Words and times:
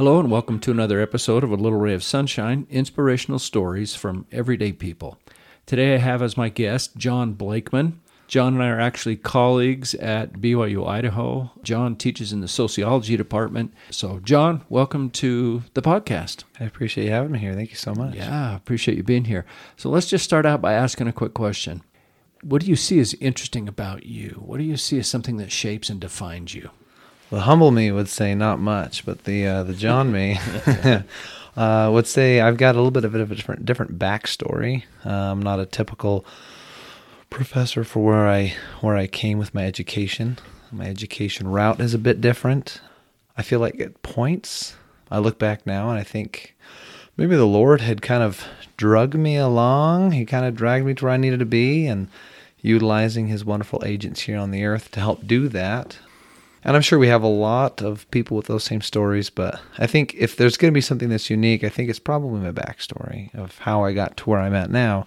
Hello, 0.00 0.18
and 0.18 0.30
welcome 0.30 0.58
to 0.60 0.70
another 0.70 0.98
episode 0.98 1.44
of 1.44 1.50
A 1.50 1.56
Little 1.56 1.78
Ray 1.78 1.92
of 1.92 2.02
Sunshine 2.02 2.66
Inspirational 2.70 3.38
Stories 3.38 3.94
from 3.94 4.24
Everyday 4.32 4.72
People. 4.72 5.18
Today 5.66 5.94
I 5.94 5.98
have 5.98 6.22
as 6.22 6.38
my 6.38 6.48
guest 6.48 6.96
Jon 6.96 7.34
Blakeman. 7.34 8.00
Jon 8.26 8.54
and 8.54 8.62
I 8.62 8.68
are 8.68 8.80
actually 8.80 9.16
colleagues 9.16 9.94
at 9.96 10.40
BYU 10.40 10.88
Idaho. 10.88 11.50
Jon 11.62 11.96
teaches 11.96 12.32
in 12.32 12.40
the 12.40 12.48
sociology 12.48 13.14
department. 13.14 13.74
So, 13.90 14.20
Jon, 14.20 14.64
welcome 14.70 15.10
to 15.10 15.64
the 15.74 15.82
podcast. 15.82 16.44
I 16.58 16.64
appreciate 16.64 17.04
you 17.04 17.10
having 17.10 17.32
me 17.32 17.38
here. 17.38 17.52
Thank 17.52 17.68
you 17.68 17.76
so 17.76 17.94
much. 17.94 18.14
Yeah, 18.14 18.56
appreciate 18.56 18.96
you 18.96 19.02
being 19.02 19.26
here. 19.26 19.44
So, 19.76 19.90
let's 19.90 20.08
just 20.08 20.24
start 20.24 20.46
out 20.46 20.62
by 20.62 20.72
asking 20.72 21.08
a 21.08 21.12
quick 21.12 21.34
question. 21.34 21.82
What 22.40 22.62
do 22.62 22.68
you 22.68 22.76
see 22.76 23.00
as 23.00 23.12
interesting 23.20 23.68
about 23.68 24.06
you? 24.06 24.42
What 24.46 24.56
do 24.56 24.64
you 24.64 24.78
see 24.78 24.98
as 24.98 25.08
something 25.08 25.36
that 25.36 25.52
shapes 25.52 25.90
and 25.90 26.00
defines 26.00 26.54
you? 26.54 26.70
The 27.30 27.42
humble 27.42 27.70
me 27.70 27.92
would 27.92 28.08
say 28.08 28.34
not 28.34 28.58
much, 28.58 29.06
but 29.06 29.24
the 29.24 29.46
uh, 29.46 29.62
the 29.62 29.74
Jon 29.74 30.10
me 30.10 30.38
uh, 31.56 31.90
would 31.92 32.08
say 32.08 32.40
I've 32.40 32.56
got 32.56 32.74
a 32.74 32.78
little 32.78 32.90
bit 32.90 33.04
of 33.04 33.14
a 33.14 33.34
different 33.34 33.64
different 33.64 33.98
backstory. 34.00 34.82
Uh, 35.06 35.10
I'm 35.10 35.40
not 35.40 35.60
a 35.60 35.66
typical 35.66 36.24
professor 37.30 37.84
for 37.84 38.04
where 38.04 38.28
I 38.28 38.54
where 38.80 38.96
I 38.96 39.06
came 39.06 39.38
with 39.38 39.54
my 39.54 39.64
education. 39.64 40.38
My 40.72 40.86
education 40.86 41.46
route 41.46 41.80
is 41.80 41.94
a 41.94 41.98
bit 41.98 42.20
different. 42.20 42.80
I 43.36 43.42
feel 43.42 43.60
like 43.60 43.80
at 43.80 44.02
points 44.02 44.74
I 45.08 45.18
look 45.18 45.38
back 45.38 45.64
now 45.64 45.88
and 45.88 45.98
I 45.98 46.02
think 46.02 46.56
maybe 47.16 47.36
the 47.36 47.46
Lord 47.46 47.80
had 47.80 48.02
kind 48.02 48.24
of 48.24 48.44
drug 48.76 49.14
me 49.14 49.36
along. 49.36 50.12
He 50.12 50.24
kind 50.24 50.44
of 50.44 50.56
dragged 50.56 50.84
me 50.84 50.94
to 50.94 51.04
where 51.04 51.14
I 51.14 51.16
needed 51.16 51.38
to 51.38 51.46
be 51.46 51.86
and 51.86 52.08
utilizing 52.60 53.28
his 53.28 53.44
wonderful 53.44 53.82
agents 53.84 54.22
here 54.22 54.36
on 54.36 54.50
the 54.50 54.64
earth 54.64 54.90
to 54.92 55.00
help 55.00 55.26
do 55.26 55.48
that. 55.48 55.98
And 56.62 56.76
I'm 56.76 56.82
sure 56.82 56.98
we 56.98 57.08
have 57.08 57.22
a 57.22 57.28
lot 57.28 57.80
of 57.80 58.10
people 58.10 58.36
with 58.36 58.46
those 58.46 58.64
same 58.64 58.82
stories, 58.82 59.30
but 59.30 59.60
I 59.78 59.86
think 59.86 60.14
if 60.14 60.36
there's 60.36 60.56
going 60.56 60.70
to 60.72 60.76
be 60.76 60.82
something 60.82 61.08
that's 61.08 61.30
unique, 61.30 61.64
I 61.64 61.70
think 61.70 61.88
it's 61.88 61.98
probably 61.98 62.40
my 62.40 62.52
backstory 62.52 63.34
of 63.34 63.58
how 63.58 63.84
I 63.84 63.92
got 63.92 64.16
to 64.18 64.30
where 64.30 64.40
I'm 64.40 64.54
at 64.54 64.70
now 64.70 65.06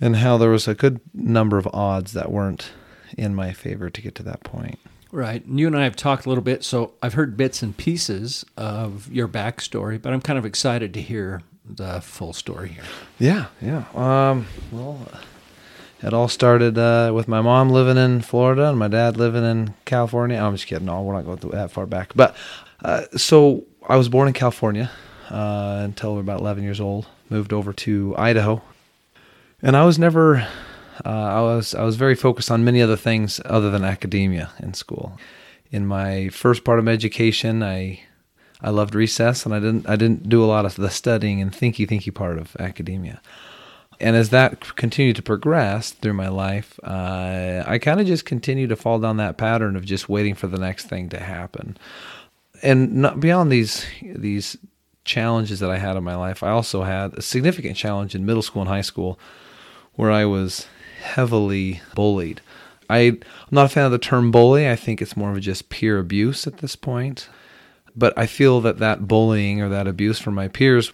and 0.00 0.16
how 0.16 0.38
there 0.38 0.50
was 0.50 0.66
a 0.66 0.74
good 0.74 1.00
number 1.14 1.56
of 1.58 1.68
odds 1.68 2.12
that 2.14 2.32
weren't 2.32 2.72
in 3.16 3.34
my 3.34 3.52
favor 3.52 3.90
to 3.90 4.02
get 4.02 4.14
to 4.16 4.22
that 4.24 4.42
point. 4.42 4.78
Right. 5.12 5.44
And 5.44 5.58
you 5.58 5.66
and 5.66 5.76
I 5.76 5.84
have 5.84 5.96
talked 5.96 6.26
a 6.26 6.28
little 6.28 6.44
bit, 6.44 6.64
so 6.64 6.92
I've 7.02 7.14
heard 7.14 7.36
bits 7.36 7.62
and 7.62 7.76
pieces 7.76 8.44
of 8.56 9.10
your 9.12 9.28
backstory, 9.28 10.00
but 10.00 10.12
I'm 10.12 10.20
kind 10.20 10.38
of 10.38 10.44
excited 10.44 10.94
to 10.94 11.02
hear 11.02 11.42
the 11.64 12.00
full 12.00 12.32
story 12.32 12.70
here. 12.70 12.84
Yeah, 13.18 13.46
yeah. 13.60 13.84
Um, 13.94 14.46
well, 14.72 14.98
it 16.02 16.14
all 16.14 16.28
started 16.28 16.78
uh, 16.78 17.12
with 17.14 17.28
my 17.28 17.40
mom 17.40 17.70
living 17.70 17.96
in 17.96 18.22
Florida 18.22 18.70
and 18.70 18.78
my 18.78 18.88
dad 18.88 19.16
living 19.16 19.44
in 19.44 19.74
California. 19.84 20.38
I'm 20.38 20.54
just 20.54 20.66
kidding. 20.66 20.86
No, 20.86 21.02
we're 21.02 21.14
not 21.14 21.26
going 21.26 21.38
that 21.52 21.70
far 21.70 21.86
back. 21.86 22.12
But 22.14 22.34
uh, 22.82 23.02
so 23.16 23.64
I 23.86 23.96
was 23.96 24.08
born 24.08 24.28
in 24.28 24.34
California 24.34 24.90
uh, 25.28 25.80
until 25.84 26.18
about 26.18 26.40
11 26.40 26.64
years 26.64 26.80
old. 26.80 27.06
Moved 27.28 27.52
over 27.52 27.72
to 27.72 28.14
Idaho, 28.18 28.60
and 29.62 29.76
I 29.76 29.84
was 29.84 29.98
never. 29.98 30.48
Uh, 31.04 31.08
I 31.08 31.40
was 31.42 31.74
I 31.74 31.84
was 31.84 31.94
very 31.96 32.16
focused 32.16 32.50
on 32.50 32.64
many 32.64 32.82
other 32.82 32.96
things 32.96 33.40
other 33.44 33.70
than 33.70 33.84
academia 33.84 34.50
in 34.58 34.74
school. 34.74 35.16
In 35.70 35.86
my 35.86 36.28
first 36.30 36.64
part 36.64 36.80
of 36.80 36.84
my 36.84 36.90
education, 36.90 37.62
I 37.62 38.00
I 38.60 38.70
loved 38.70 38.96
recess, 38.96 39.46
and 39.46 39.54
I 39.54 39.60
didn't 39.60 39.88
I 39.88 39.94
didn't 39.94 40.28
do 40.28 40.42
a 40.42 40.46
lot 40.46 40.64
of 40.64 40.74
the 40.74 40.90
studying 40.90 41.40
and 41.40 41.52
thinky 41.52 41.86
thinky 41.86 42.12
part 42.12 42.36
of 42.36 42.56
academia 42.58 43.20
and 44.00 44.16
as 44.16 44.30
that 44.30 44.76
continued 44.76 45.16
to 45.16 45.22
progress 45.22 45.90
through 45.90 46.14
my 46.14 46.28
life, 46.28 46.80
uh, 46.82 47.62
I 47.66 47.78
kind 47.78 48.00
of 48.00 48.06
just 48.06 48.24
continued 48.24 48.70
to 48.70 48.76
fall 48.76 48.98
down 48.98 49.18
that 49.18 49.36
pattern 49.36 49.76
of 49.76 49.84
just 49.84 50.08
waiting 50.08 50.34
for 50.34 50.46
the 50.46 50.58
next 50.58 50.86
thing 50.86 51.10
to 51.10 51.20
happen. 51.20 51.76
And 52.62 52.96
not 52.96 53.20
beyond 53.20 53.52
these 53.52 53.86
these 54.02 54.56
challenges 55.04 55.60
that 55.60 55.70
I 55.70 55.78
had 55.78 55.96
in 55.96 56.04
my 56.04 56.16
life, 56.16 56.42
I 56.42 56.50
also 56.50 56.82
had 56.82 57.14
a 57.14 57.22
significant 57.22 57.76
challenge 57.76 58.14
in 58.14 58.26
middle 58.26 58.42
school 58.42 58.62
and 58.62 58.68
high 58.68 58.80
school, 58.80 59.18
where 59.94 60.10
I 60.10 60.24
was 60.24 60.66
heavily 61.02 61.82
bullied. 61.94 62.40
I, 62.88 62.98
am 62.98 63.20
not 63.50 63.66
a 63.66 63.68
fan 63.68 63.84
of 63.84 63.92
the 63.92 63.98
term 63.98 64.30
bully. 64.30 64.68
I 64.68 64.76
think 64.76 65.00
it's 65.00 65.16
more 65.16 65.32
of 65.32 65.40
just 65.40 65.68
peer 65.68 65.98
abuse 65.98 66.46
at 66.46 66.58
this 66.58 66.74
point. 66.74 67.28
But 67.94 68.16
I 68.16 68.26
feel 68.26 68.60
that 68.62 68.78
that 68.78 69.06
bullying 69.06 69.60
or 69.60 69.68
that 69.68 69.86
abuse 69.86 70.18
from 70.18 70.34
my 70.34 70.48
peers 70.48 70.92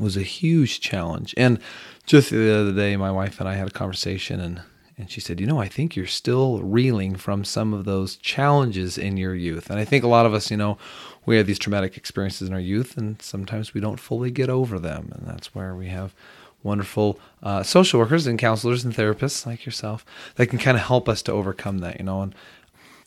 was 0.00 0.16
a 0.16 0.22
huge 0.22 0.80
challenge. 0.80 1.34
And 1.36 1.58
just 2.06 2.30
the 2.30 2.54
other 2.54 2.72
day, 2.72 2.96
my 2.96 3.10
wife 3.10 3.40
and 3.40 3.48
I 3.48 3.54
had 3.54 3.68
a 3.68 3.72
conversation, 3.72 4.40
and 4.40 4.62
and 4.96 5.10
she 5.10 5.20
said, 5.20 5.40
"You 5.40 5.46
know, 5.46 5.60
I 5.60 5.68
think 5.68 5.94
you're 5.94 6.06
still 6.06 6.62
reeling 6.62 7.16
from 7.16 7.44
some 7.44 7.72
of 7.72 7.84
those 7.84 8.16
challenges 8.16 8.98
in 8.98 9.16
your 9.16 9.34
youth." 9.34 9.70
And 9.70 9.78
I 9.78 9.84
think 9.84 10.04
a 10.04 10.08
lot 10.08 10.26
of 10.26 10.34
us, 10.34 10.50
you 10.50 10.56
know, 10.56 10.78
we 11.26 11.36
have 11.36 11.46
these 11.46 11.58
traumatic 11.58 11.96
experiences 11.96 12.48
in 12.48 12.54
our 12.54 12.60
youth, 12.60 12.96
and 12.96 13.20
sometimes 13.22 13.74
we 13.74 13.80
don't 13.80 14.00
fully 14.00 14.30
get 14.30 14.50
over 14.50 14.78
them, 14.78 15.12
and 15.14 15.26
that's 15.26 15.54
where 15.54 15.74
we 15.74 15.88
have 15.88 16.14
wonderful 16.62 17.18
uh, 17.42 17.62
social 17.62 18.00
workers 18.00 18.26
and 18.26 18.38
counselors 18.38 18.84
and 18.84 18.94
therapists 18.94 19.46
like 19.46 19.64
yourself 19.64 20.04
that 20.34 20.48
can 20.48 20.58
kind 20.58 20.76
of 20.76 20.82
help 20.82 21.08
us 21.08 21.22
to 21.22 21.32
overcome 21.32 21.78
that, 21.78 21.98
you 21.98 22.04
know. 22.04 22.22
And 22.22 22.34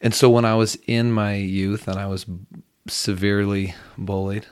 and 0.02 0.14
so 0.14 0.30
when 0.30 0.46
I 0.46 0.56
was 0.56 0.78
in 0.88 1.12
my 1.12 1.36
youth 1.36 1.88
and 1.88 2.00
I 2.00 2.08
was 2.08 2.26
severely 2.88 3.76
bullied, 3.98 4.48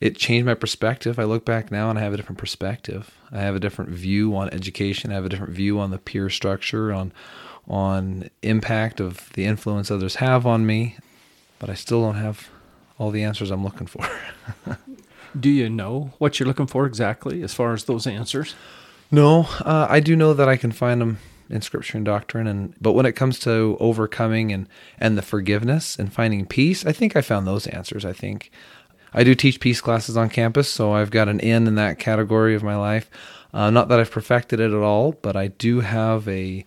it 0.00 0.16
changed 0.16 0.46
my 0.46 0.54
perspective. 0.54 1.18
I 1.18 1.24
look 1.24 1.44
back 1.44 1.70
now 1.70 1.90
and 1.90 1.98
I 1.98 2.02
have 2.02 2.12
a 2.12 2.16
different 2.16 2.38
perspective. 2.38 3.10
I 3.32 3.40
have 3.40 3.54
a 3.54 3.60
different 3.60 3.90
view 3.90 4.36
on 4.36 4.48
education. 4.50 5.10
I 5.10 5.14
have 5.14 5.24
a 5.24 5.28
different 5.28 5.52
view 5.52 5.78
on 5.80 5.90
the 5.90 5.98
peer 5.98 6.30
structure, 6.30 6.92
on 6.92 7.12
on 7.68 8.30
impact 8.42 8.98
of 8.98 9.30
the 9.34 9.44
influence 9.44 9.90
others 9.90 10.16
have 10.16 10.46
on 10.46 10.64
me. 10.64 10.96
But 11.58 11.68
I 11.68 11.74
still 11.74 12.00
don't 12.00 12.14
have 12.14 12.48
all 12.98 13.10
the 13.10 13.24
answers 13.24 13.50
I'm 13.50 13.64
looking 13.64 13.86
for. 13.86 14.08
do 15.38 15.50
you 15.50 15.68
know 15.68 16.12
what 16.18 16.38
you're 16.38 16.46
looking 16.46 16.66
for 16.66 16.86
exactly 16.86 17.42
as 17.42 17.52
far 17.52 17.72
as 17.74 17.84
those 17.84 18.06
answers? 18.06 18.54
No, 19.10 19.46
uh, 19.60 19.86
I 19.88 20.00
do 20.00 20.16
know 20.16 20.34
that 20.34 20.48
I 20.48 20.56
can 20.56 20.72
find 20.72 21.00
them 21.00 21.18
in 21.50 21.62
scripture 21.62 21.96
and 21.96 22.04
doctrine 22.04 22.46
and 22.46 22.74
but 22.80 22.92
when 22.92 23.06
it 23.06 23.12
comes 23.12 23.38
to 23.38 23.76
overcoming 23.80 24.52
and 24.52 24.68
and 24.98 25.16
the 25.16 25.22
forgiveness 25.22 25.98
and 25.98 26.12
finding 26.12 26.44
peace 26.44 26.84
i 26.84 26.92
think 26.92 27.16
i 27.16 27.22
found 27.22 27.46
those 27.46 27.66
answers 27.68 28.04
i 28.04 28.12
think 28.12 28.50
I 29.14 29.24
do 29.24 29.34
teach 29.34 29.60
peace 29.60 29.80
classes 29.80 30.16
on 30.16 30.28
campus, 30.28 30.68
so 30.68 30.92
I've 30.92 31.10
got 31.10 31.28
an 31.28 31.40
in 31.40 31.66
in 31.66 31.74
that 31.76 31.98
category 31.98 32.54
of 32.54 32.62
my 32.62 32.76
life. 32.76 33.10
Uh, 33.52 33.70
not 33.70 33.88
that 33.88 33.98
I've 33.98 34.10
perfected 34.10 34.60
it 34.60 34.72
at 34.72 34.82
all, 34.82 35.12
but 35.12 35.36
I 35.36 35.48
do 35.48 35.80
have 35.80 36.28
a 36.28 36.64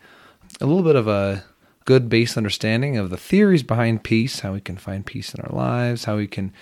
a 0.59 0.65
little 0.65 0.83
bit 0.83 0.95
of 0.95 1.07
a 1.07 1.43
good 1.85 2.09
base 2.09 2.37
understanding 2.37 2.97
of 2.97 3.09
the 3.09 3.17
theories 3.17 3.63
behind 3.63 4.03
peace, 4.03 4.41
how 4.41 4.53
we 4.53 4.61
can 4.61 4.77
find 4.77 5.05
peace 5.05 5.33
in 5.33 5.41
our 5.41 5.55
lives, 5.55 6.05
how 6.05 6.17
we 6.17 6.27
can 6.27 6.53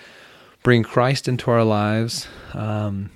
bring 0.62 0.82
Christ 0.82 1.28
into 1.28 1.50
our 1.50 1.64
lives. 1.64 2.28
Um, 2.54 3.10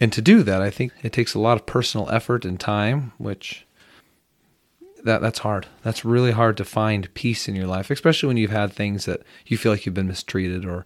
and 0.00 0.12
to 0.12 0.22
do 0.22 0.42
that, 0.42 0.60
I 0.60 0.70
think 0.70 0.92
it 1.02 1.12
takes 1.12 1.34
a 1.34 1.40
lot 1.40 1.56
of 1.56 1.66
personal 1.66 2.10
effort 2.10 2.44
and 2.44 2.58
time, 2.58 3.12
which 3.18 3.66
that 5.04 5.20
that's 5.20 5.40
hard. 5.40 5.66
That's 5.82 6.04
really 6.04 6.32
hard 6.32 6.56
to 6.56 6.64
find 6.64 7.12
peace 7.14 7.48
in 7.48 7.54
your 7.54 7.66
life, 7.66 7.90
especially 7.90 8.26
when 8.26 8.36
you've 8.36 8.50
had 8.50 8.72
things 8.72 9.04
that 9.04 9.22
you 9.46 9.56
feel 9.56 9.72
like 9.72 9.86
you've 9.86 9.94
been 9.94 10.08
mistreated 10.08 10.64
or 10.64 10.84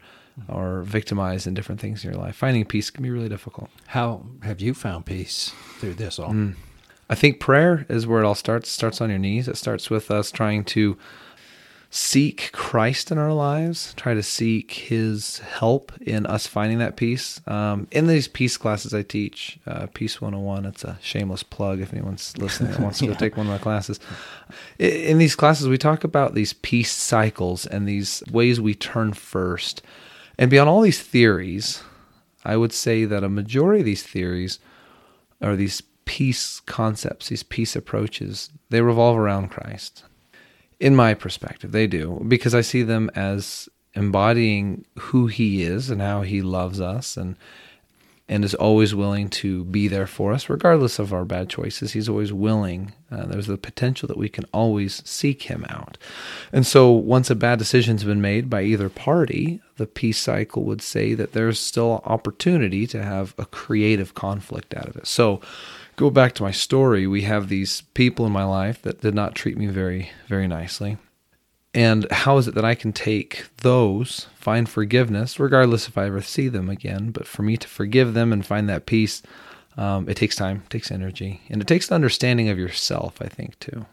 or 0.49 0.83
victimized 0.83 1.47
in 1.47 1.55
different 1.55 1.81
things 1.81 2.05
in 2.05 2.11
your 2.11 2.21
life. 2.21 2.37
Finding 2.37 2.65
peace 2.65 2.91
can 2.91 3.03
be 3.03 3.11
really 3.11 3.29
difficult. 3.29 3.71
How 3.89 4.27
have 4.43 4.61
you 4.61 4.75
found 4.75 5.07
peace 5.07 5.53
through 5.79 5.95
this 5.95 6.19
all? 6.19 6.31
Mm. 6.31 6.55
I 7.11 7.15
think 7.15 7.41
prayer 7.41 7.87
is 7.89 8.07
where 8.07 8.23
it 8.23 8.27
all 8.27 8.35
starts. 8.35 8.69
It 8.69 8.73
starts 8.73 9.01
on 9.01 9.11
your 9.11 9.19
knees. 9.19 9.49
It 9.49 9.57
starts 9.57 9.89
with 9.89 10.11
us 10.11 10.31
trying 10.31 10.65
to 10.67 10.99
seek 11.91 12.51
Christ 12.53 13.11
in 13.11 13.17
our 13.17 13.33
lives, 13.33 13.95
try 13.95 14.13
to 14.13 14.23
seek 14.23 14.73
His 14.73 15.39
help 15.39 15.93
in 16.01 16.27
us 16.27 16.47
finding 16.47 16.79
that 16.79 16.97
peace. 16.97 17.41
Um, 17.47 17.89
in 17.91 18.07
these 18.07 18.29
peace 18.29 18.57
classes 18.59 18.93
I 18.93 19.03
teach, 19.03 19.59
uh, 19.67 19.87
Peace 19.95 20.21
101, 20.21 20.67
it's 20.67 20.85
a 20.85 20.99
shameless 21.01 21.43
plug 21.43 21.81
if 21.81 21.93
anyone's 21.93 22.37
listening 22.37 22.73
that 22.73 22.81
wants 22.81 22.99
to 22.99 23.05
yeah. 23.07 23.13
go 23.13 23.19
take 23.19 23.37
one 23.37 23.47
of 23.47 23.53
my 23.53 23.59
classes. 23.59 24.01
In 24.79 25.17
these 25.19 25.35
classes, 25.35 25.67
we 25.67 25.79
talk 25.79 26.05
about 26.05 26.35
these 26.35 26.53
peace 26.53 26.93
cycles 26.93 27.65
and 27.65 27.89
these 27.89 28.23
ways 28.31 28.61
we 28.61 28.75
turn 28.75 29.15
first 29.15 29.81
and 30.39 30.51
beyond 30.51 30.69
all 30.69 30.81
these 30.81 31.03
theories, 31.03 31.83
I 32.45 32.57
would 32.57 32.73
say 32.73 33.05
that 33.05 33.25
a 33.25 33.29
majority 33.29 33.81
of 33.81 33.87
these 33.87 34.03
theories 34.03 34.61
or 35.41 35.57
these 35.57 35.83
peace 36.05 36.61
concepts, 36.61 37.29
these 37.29 37.43
peace 37.43 37.77
approaches, 37.77 38.51
they 38.71 38.81
revolve 38.81 39.19
around 39.19 39.49
Christ. 39.49 40.05
In 40.81 40.95
my 40.95 41.13
perspective, 41.13 41.73
they 41.73 41.87
do, 41.87 42.25
because 42.29 42.55
I 42.55 42.61
see 42.61 42.83
them 42.83 43.11
as 43.15 43.69
embodying 43.95 44.85
who 44.99 45.27
he 45.27 45.63
is 45.63 45.91
and 45.91 46.01
how 46.01 46.23
he 46.23 46.41
loves 46.41 46.81
us 46.81 47.17
and 47.17 47.37
and 48.29 48.45
is 48.45 48.55
always 48.55 48.95
willing 48.95 49.31
to 49.31 49.65
be 49.65 49.89
there 49.89 50.07
for 50.07 50.33
us, 50.33 50.51
regardless 50.51 50.99
of 50.99 51.13
our 51.13 51.25
bad 51.25 51.49
choices. 51.49 51.93
He's 51.93 52.09
always 52.09 52.33
willing. 52.33 52.93
Uh, 53.11 53.25
there's 53.25 53.47
the 53.47 53.57
potential 53.57 54.07
that 54.07 54.19
we 54.19 54.29
can 54.29 54.45
always 54.53 55.03
seek 55.09 55.43
him 55.43 55.65
out. 55.71 55.97
And 56.53 56.67
so, 56.67 56.91
once 56.91 57.31
a 57.31 57.35
bad 57.35 57.59
decision's 57.59 58.05
been 58.05 58.21
made 58.21 58.51
by 58.51 58.63
either 58.63 58.91
party, 58.91 59.61
the 59.77 59.87
peace 59.87 60.19
cycle 60.19 60.65
would 60.65 60.83
say 60.83 61.15
that 61.15 61.33
there's 61.33 61.59
still 61.59 62.03
opportunity 62.05 62.87
to 62.89 63.03
have 63.03 63.35
a 63.39 63.47
creative 63.47 64.15
conflict 64.15 64.75
out 64.75 64.89
of 64.89 64.97
it. 64.97 65.07
So, 65.07 65.41
go 65.97 66.11
back 66.11 66.35
to 66.35 66.43
my 66.43 66.53
story. 66.53 67.07
We 67.07 67.23
have 67.23 67.49
these 67.49 67.81
people 67.95 68.27
in 68.27 68.33
my 68.33 68.45
life 68.45 68.83
that 68.83 69.01
did 69.01 69.15
not 69.15 69.35
treat 69.35 69.57
me 69.57 69.67
very, 69.69 70.11
very 70.27 70.47
nicely. 70.47 70.99
And 71.75 72.11
how 72.11 72.39
is 72.39 72.49
it 72.49 72.55
that 72.55 72.65
I 72.65 72.75
can 72.75 72.93
take 72.93 73.45
those, 73.59 74.27
find 74.35 74.69
forgiveness, 74.69 75.39
regardless 75.39 75.87
if 75.87 75.99
I 75.99 76.07
ever 76.07 76.23
see 76.23 76.49
them 76.49 76.71
again, 76.71 77.11
but 77.11 77.27
for 77.27 77.43
me 77.43 77.57
to 77.59 77.69
forgive 77.69 78.15
them 78.15 78.33
and 78.33 78.45
find 78.45 78.69
that 78.69 78.87
peace, 78.87 79.23
um, 79.77 80.09
it 80.09 80.17
takes 80.17 80.35
time, 80.35 80.63
it 80.65 80.71
takes 80.71 80.91
energy, 80.91 81.43
and 81.51 81.61
it 81.61 81.69
takes 81.69 81.89
an 81.89 81.95
understanding 81.95 82.49
of 82.49 82.59
yourself, 82.59 83.21
I 83.21 83.29
think, 83.29 83.59
too. 83.61 83.87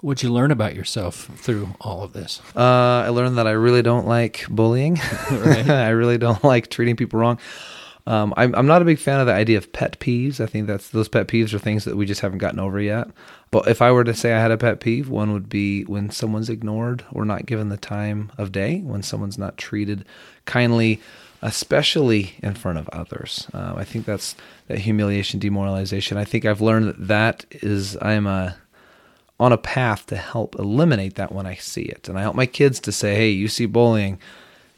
What'd 0.00 0.22
you 0.22 0.32
learn 0.32 0.52
about 0.52 0.76
yourself 0.76 1.28
through 1.36 1.70
all 1.80 2.04
of 2.04 2.12
this? 2.12 2.40
Uh, 2.54 3.02
I 3.04 3.08
learned 3.08 3.36
that 3.36 3.48
I 3.48 3.50
really 3.50 3.82
don't 3.82 4.06
like 4.06 4.46
bullying. 4.48 5.00
I 5.30 5.88
really 5.88 6.18
don't 6.18 6.42
like 6.44 6.70
treating 6.70 6.94
people 6.94 7.18
wrong. 7.18 7.40
Um, 8.08 8.32
I'm, 8.38 8.54
I'm 8.54 8.66
not 8.66 8.80
a 8.80 8.86
big 8.86 8.98
fan 8.98 9.20
of 9.20 9.26
the 9.26 9.34
idea 9.34 9.58
of 9.58 9.70
pet 9.70 10.00
peeves. 10.00 10.40
I 10.40 10.46
think 10.46 10.66
that's 10.66 10.88
those 10.88 11.10
pet 11.10 11.28
peeves 11.28 11.52
are 11.52 11.58
things 11.58 11.84
that 11.84 11.94
we 11.94 12.06
just 12.06 12.22
haven't 12.22 12.38
gotten 12.38 12.58
over 12.58 12.80
yet. 12.80 13.06
But 13.50 13.68
if 13.68 13.82
I 13.82 13.92
were 13.92 14.02
to 14.02 14.14
say 14.14 14.32
I 14.32 14.40
had 14.40 14.50
a 14.50 14.56
pet 14.56 14.80
peeve, 14.80 15.10
one 15.10 15.34
would 15.34 15.50
be 15.50 15.84
when 15.84 16.08
someone's 16.08 16.48
ignored 16.48 17.04
or 17.12 17.26
not 17.26 17.44
given 17.44 17.68
the 17.68 17.76
time 17.76 18.32
of 18.38 18.50
day, 18.50 18.78
when 18.80 19.02
someone's 19.02 19.36
not 19.36 19.58
treated 19.58 20.06
kindly, 20.46 21.02
especially 21.42 22.32
in 22.42 22.54
front 22.54 22.78
of 22.78 22.88
others. 22.88 23.46
Uh, 23.52 23.74
I 23.76 23.84
think 23.84 24.06
that's 24.06 24.34
that 24.68 24.78
humiliation, 24.78 25.38
demoralization. 25.38 26.16
I 26.16 26.24
think 26.24 26.46
I've 26.46 26.62
learned 26.62 26.88
that 26.88 27.08
that 27.08 27.44
is 27.50 27.98
I'm 28.00 28.26
a 28.26 28.56
on 29.38 29.52
a 29.52 29.58
path 29.58 30.06
to 30.06 30.16
help 30.16 30.58
eliminate 30.58 31.16
that 31.16 31.30
when 31.30 31.44
I 31.46 31.56
see 31.56 31.82
it, 31.82 32.08
and 32.08 32.18
I 32.18 32.22
help 32.22 32.34
my 32.34 32.46
kids 32.46 32.80
to 32.80 32.90
say, 32.90 33.16
"Hey, 33.16 33.30
you 33.30 33.48
see 33.48 33.66
bullying." 33.66 34.18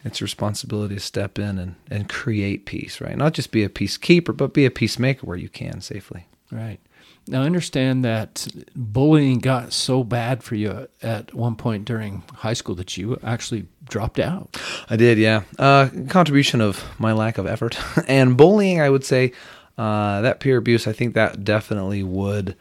It's 0.05 0.23
responsibility 0.23 0.95
to 0.95 1.01
step 1.01 1.39
in 1.39 1.59
and, 1.59 1.75
and 1.91 2.09
create 2.09 2.67
peace, 2.67 3.01
right? 3.01 3.17
Not 3.17 3.35
just 3.35 3.51
be 3.51 3.65
a 3.65 3.69
peacekeeper, 3.69 4.37
but 4.37 4.55
be 4.55 4.65
a 4.65 4.71
peacemaker 4.71 5.27
where 5.27 5.37
you 5.37 5.49
can 5.49 5.81
safely. 5.81 6.27
Right. 6.51 6.81
Now, 7.29 7.43
understand 7.43 8.05
that 8.05 8.49
bullying 8.75 9.39
got 9.39 9.73
so 9.73 10.03
bad 10.03 10.43
for 10.43 10.55
you 10.55 10.89
at 11.03 11.35
one 11.35 11.55
point 11.55 11.85
during 11.85 12.23
high 12.35 12.55
school 12.55 12.75
that 12.77 12.97
you 12.97 13.19
actually 13.23 13.67
dropped 13.85 14.19
out. 14.19 14.61
I 14.89 14.97
did, 14.97 15.19
yeah. 15.19 15.43
Uh, 15.59 15.91
contribution 16.09 16.61
of 16.61 16.83
my 16.99 17.13
lack 17.13 17.39
of 17.39 17.47
effort. 17.47 17.79
and 18.09 18.37
bullying, 18.37 18.81
I 18.81 18.91
would 18.91 19.05
say, 19.05 19.33
uh, 19.77 20.23
that 20.23 20.41
peer 20.41 20.57
abuse, 20.57 20.87
I 20.87 20.93
think 20.93 21.15
that 21.15 21.45
definitely 21.45 22.03
would 22.03 22.57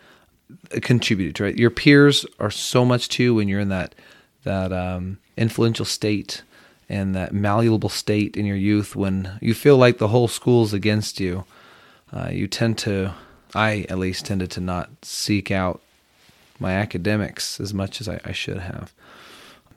contribute 0.81 1.36
to 1.36 1.45
it. 1.45 1.57
Your 1.57 1.69
peers 1.69 2.25
are 2.39 2.51
so 2.51 2.86
much 2.86 3.09
too 3.09 3.36
when 3.36 3.47
you're 3.47 3.59
in 3.59 3.69
that 3.69 3.95
that 4.44 4.71
um, 4.71 5.19
influential 5.36 5.86
state 5.86 6.44
and 6.89 7.15
that 7.15 7.33
malleable 7.33 7.89
state 7.89 8.36
in 8.36 8.45
your 8.45 8.57
youth 8.57 8.95
when 8.95 9.38
you 9.41 9.53
feel 9.53 9.77
like 9.77 10.00
the 10.00 10.07
whole 10.07 10.27
school's 10.27 10.74
against 10.74 11.19
you, 11.19 11.45
uh, 12.12 12.30
you 12.31 12.47
tend 12.47 12.77
to, 12.80 13.13
I 13.53 13.86
at 13.89 14.00
least 14.00 14.25
tended 14.25 14.50
to 14.51 14.62
not 14.62 14.89
seek 15.03 15.51
out 15.51 15.81
my 16.59 16.74
academics 16.74 17.59
as 17.59 17.74
much 17.74 18.01
as 18.01 18.09
I, 18.09 18.19
I 18.25 18.31
should 18.31 18.57
have. 18.57 18.91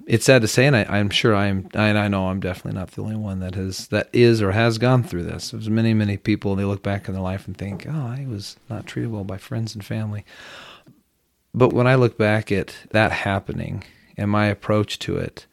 It's 0.05 0.25
sad 0.25 0.43
to 0.43 0.49
say, 0.49 0.67
and 0.67 0.75
I, 0.75 0.99
am 0.99 1.11
sure 1.11 1.37
I'm, 1.37 1.69
and 1.75 1.97
I 1.97 2.09
know 2.09 2.27
I'm 2.27 2.41
definitely 2.41 2.81
not 2.81 2.91
the 2.91 3.03
only 3.03 3.15
one 3.15 3.39
that 3.39 3.55
has, 3.55 3.87
that 3.89 4.09
is 4.13 4.43
or 4.43 4.51
has 4.51 4.79
gone 4.79 5.05
through 5.05 5.23
this. 5.25 5.53
There's 5.53 5.71
many, 5.71 5.95
many 5.95 6.17
people, 6.17 6.57
they 6.57 6.65
look 6.65 6.83
back 6.83 7.07
in 7.07 7.15
their 7.15 7.23
life 7.23 7.47
and 7.47 7.57
think, 7.57 7.87
oh, 7.87 7.93
I 7.93 8.27
was 8.29 8.57
not 8.69 8.87
treated 8.87 9.13
well 9.13 9.23
by 9.23 9.37
friends 9.37 9.75
and 9.75 9.85
family. 9.85 10.25
But 11.55 11.73
when 11.73 11.87
I 11.87 11.95
look 11.95 12.19
back 12.19 12.51
at 12.51 12.75
that 12.91 13.13
happening 13.13 13.85
and 14.17 14.31
my 14.31 14.47
approach 14.47 14.99
to 15.01 15.19
it, 15.19 15.47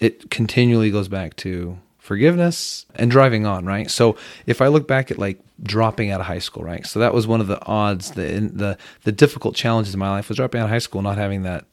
it 0.00 0.30
continually 0.30 0.90
goes 0.90 1.08
back 1.08 1.36
to 1.36 1.78
forgiveness 1.98 2.86
and 2.96 3.10
driving 3.10 3.46
on, 3.46 3.64
right? 3.66 3.90
So 3.90 4.16
if 4.46 4.60
I 4.60 4.66
look 4.66 4.88
back 4.88 5.10
at 5.10 5.18
like 5.18 5.38
dropping 5.62 6.10
out 6.10 6.20
of 6.20 6.26
high 6.26 6.38
school, 6.38 6.64
right? 6.64 6.84
So 6.86 6.98
that 6.98 7.14
was 7.14 7.26
one 7.26 7.40
of 7.40 7.46
the 7.46 7.64
odds, 7.66 8.12
the 8.12 8.50
the 8.52 8.78
the 9.04 9.12
difficult 9.12 9.54
challenges 9.54 9.94
in 9.94 10.00
my 10.00 10.10
life 10.10 10.28
was 10.28 10.36
dropping 10.36 10.60
out 10.60 10.64
of 10.64 10.70
high 10.70 10.78
school, 10.78 11.02
not 11.02 11.18
having 11.18 11.42
that 11.42 11.66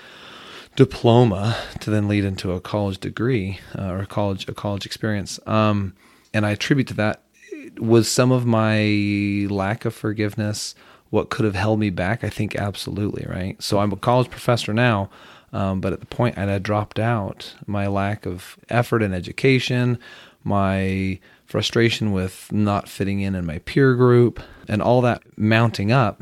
diploma 0.75 1.57
to 1.79 1.89
then 1.89 2.07
lead 2.07 2.23
into 2.23 2.51
a 2.51 2.59
college 2.59 2.99
degree 2.99 3.59
uh, 3.75 3.85
or 3.85 3.99
a 3.99 4.05
college 4.05 4.47
a 4.47 4.53
college 4.53 4.85
experience. 4.85 5.39
Um, 5.47 5.95
and 6.33 6.45
I 6.45 6.51
attribute 6.51 6.87
to 6.89 6.93
that 6.95 7.23
was 7.79 8.09
some 8.09 8.31
of 8.31 8.45
my 8.45 9.47
lack 9.49 9.85
of 9.85 9.93
forgiveness 9.93 10.75
what 11.09 11.29
could 11.29 11.45
have 11.45 11.55
held 11.55 11.79
me 11.79 11.89
back. 11.89 12.23
I 12.23 12.29
think 12.29 12.55
absolutely 12.55 13.25
right. 13.27 13.61
So 13.61 13.79
I'm 13.79 13.91
a 13.91 13.95
college 13.95 14.29
professor 14.29 14.73
now. 14.73 15.09
Um, 15.53 15.79
but 15.79 15.93
at 15.93 15.99
the 15.99 16.05
point 16.05 16.37
I 16.37 16.45
had 16.45 16.63
dropped 16.63 16.99
out, 16.99 17.55
my 17.65 17.87
lack 17.87 18.25
of 18.25 18.57
effort 18.69 19.01
in 19.01 19.13
education, 19.13 19.97
my 20.43 21.19
frustration 21.45 22.11
with 22.11 22.51
not 22.51 22.89
fitting 22.89 23.21
in 23.21 23.35
in 23.35 23.45
my 23.45 23.59
peer 23.59 23.95
group, 23.95 24.41
and 24.67 24.81
all 24.81 25.01
that 25.01 25.21
mounting 25.37 25.91
up 25.91 26.21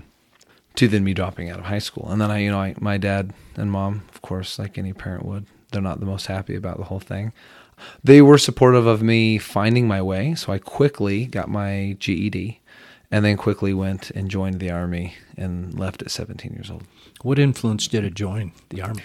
to 0.75 0.87
then 0.87 1.03
me 1.03 1.13
dropping 1.13 1.49
out 1.49 1.59
of 1.59 1.65
high 1.65 1.79
school. 1.79 2.09
And 2.09 2.21
then 2.21 2.29
I, 2.29 2.39
you 2.39 2.51
know, 2.51 2.59
I, 2.59 2.75
my 2.79 2.97
dad 2.97 3.33
and 3.55 3.71
mom, 3.71 4.03
of 4.13 4.21
course, 4.21 4.59
like 4.59 4.77
any 4.77 4.93
parent 4.93 5.25
would, 5.25 5.45
they're 5.71 5.81
not 5.81 5.99
the 5.99 6.05
most 6.05 6.27
happy 6.27 6.55
about 6.55 6.77
the 6.77 6.85
whole 6.85 6.99
thing. 6.99 7.33
They 8.03 8.21
were 8.21 8.37
supportive 8.37 8.85
of 8.85 9.01
me 9.01 9.37
finding 9.37 9.87
my 9.87 10.01
way, 10.01 10.35
so 10.35 10.53
I 10.53 10.59
quickly 10.59 11.25
got 11.25 11.49
my 11.49 11.97
GED 11.99 12.59
and 13.15 13.23
then 13.23 13.37
quickly 13.37 13.73
went 13.73 14.11
and 14.11 14.29
joined 14.29 14.59
the 14.59 14.69
army 14.69 15.15
and 15.37 15.79
left 15.79 16.01
at 16.01 16.11
17 16.11 16.51
years 16.51 16.69
old. 16.69 16.83
What 17.21 17.39
influence 17.39 17.87
did 17.87 18.03
it 18.03 18.13
join 18.13 18.51
the 18.67 18.81
army? 18.81 19.03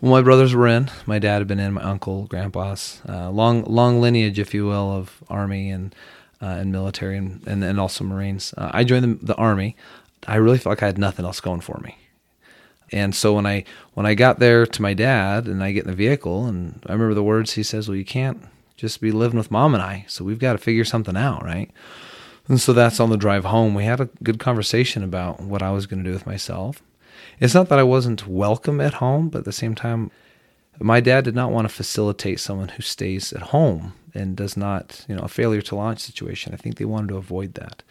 Well, 0.00 0.10
my 0.10 0.20
brothers 0.20 0.52
were 0.52 0.66
in. 0.66 0.90
My 1.06 1.20
dad 1.20 1.38
had 1.38 1.46
been 1.46 1.60
in. 1.60 1.74
My 1.74 1.82
uncle, 1.82 2.24
grandpa's 2.24 3.00
uh, 3.08 3.30
long 3.30 3.62
long 3.62 4.00
lineage, 4.00 4.40
if 4.40 4.52
you 4.52 4.66
will, 4.66 4.90
of 4.90 5.22
army 5.28 5.70
and 5.70 5.94
uh, 6.42 6.46
and 6.46 6.72
military 6.72 7.16
and, 7.16 7.46
and, 7.46 7.62
and 7.62 7.78
also 7.78 8.02
Marines. 8.02 8.52
Uh, 8.58 8.72
I 8.74 8.82
joined 8.82 9.04
the, 9.20 9.26
the 9.26 9.36
army. 9.36 9.76
I 10.26 10.36
really 10.36 10.58
felt 10.58 10.72
like 10.72 10.82
I 10.82 10.86
had 10.86 10.98
nothing 10.98 11.24
else 11.24 11.38
going 11.38 11.60
for 11.60 11.78
me. 11.84 11.96
And 12.90 13.14
so 13.14 13.34
when 13.34 13.46
I 13.46 13.62
when 13.94 14.06
I 14.06 14.14
got 14.14 14.40
there 14.40 14.66
to 14.66 14.82
my 14.82 14.92
dad 14.92 15.46
and 15.46 15.62
I 15.62 15.70
get 15.70 15.84
in 15.84 15.90
the 15.90 15.96
vehicle 15.96 16.46
and 16.46 16.84
I 16.88 16.94
remember 16.94 17.14
the 17.14 17.22
words 17.22 17.52
he 17.52 17.62
says, 17.62 17.88
"Well, 17.88 17.96
you 17.96 18.04
can't 18.04 18.42
just 18.76 19.00
be 19.00 19.12
living 19.12 19.38
with 19.38 19.52
mom 19.52 19.72
and 19.72 19.84
I, 19.84 20.04
so 20.08 20.24
we've 20.24 20.40
got 20.40 20.54
to 20.54 20.58
figure 20.58 20.84
something 20.84 21.16
out, 21.16 21.44
right?" 21.44 21.70
And 22.52 22.60
so 22.60 22.74
that's 22.74 23.00
on 23.00 23.08
the 23.08 23.16
drive 23.16 23.46
home. 23.46 23.74
We 23.74 23.86
had 23.86 23.98
a 23.98 24.10
good 24.22 24.38
conversation 24.38 25.02
about 25.02 25.40
what 25.40 25.62
I 25.62 25.70
was 25.70 25.86
going 25.86 26.04
to 26.04 26.10
do 26.10 26.12
with 26.12 26.26
myself. 26.26 26.82
It's 27.40 27.54
not 27.54 27.70
that 27.70 27.78
I 27.78 27.82
wasn't 27.82 28.28
welcome 28.28 28.78
at 28.78 28.92
home, 28.92 29.30
but 29.30 29.38
at 29.38 29.44
the 29.46 29.52
same 29.52 29.74
time, 29.74 30.10
my 30.78 31.00
dad 31.00 31.24
did 31.24 31.34
not 31.34 31.50
want 31.50 31.66
to 31.66 31.74
facilitate 31.74 32.40
someone 32.40 32.68
who 32.68 32.82
stays 32.82 33.32
at 33.32 33.40
home 33.40 33.94
and 34.12 34.36
does 34.36 34.54
not, 34.54 35.06
you 35.08 35.16
know, 35.16 35.22
a 35.22 35.28
failure 35.28 35.62
to 35.62 35.76
launch 35.76 36.00
situation. 36.00 36.52
I 36.52 36.58
think 36.58 36.76
they 36.76 36.84
wanted 36.84 37.08
to 37.08 37.16
avoid 37.16 37.54
that. 37.54 37.82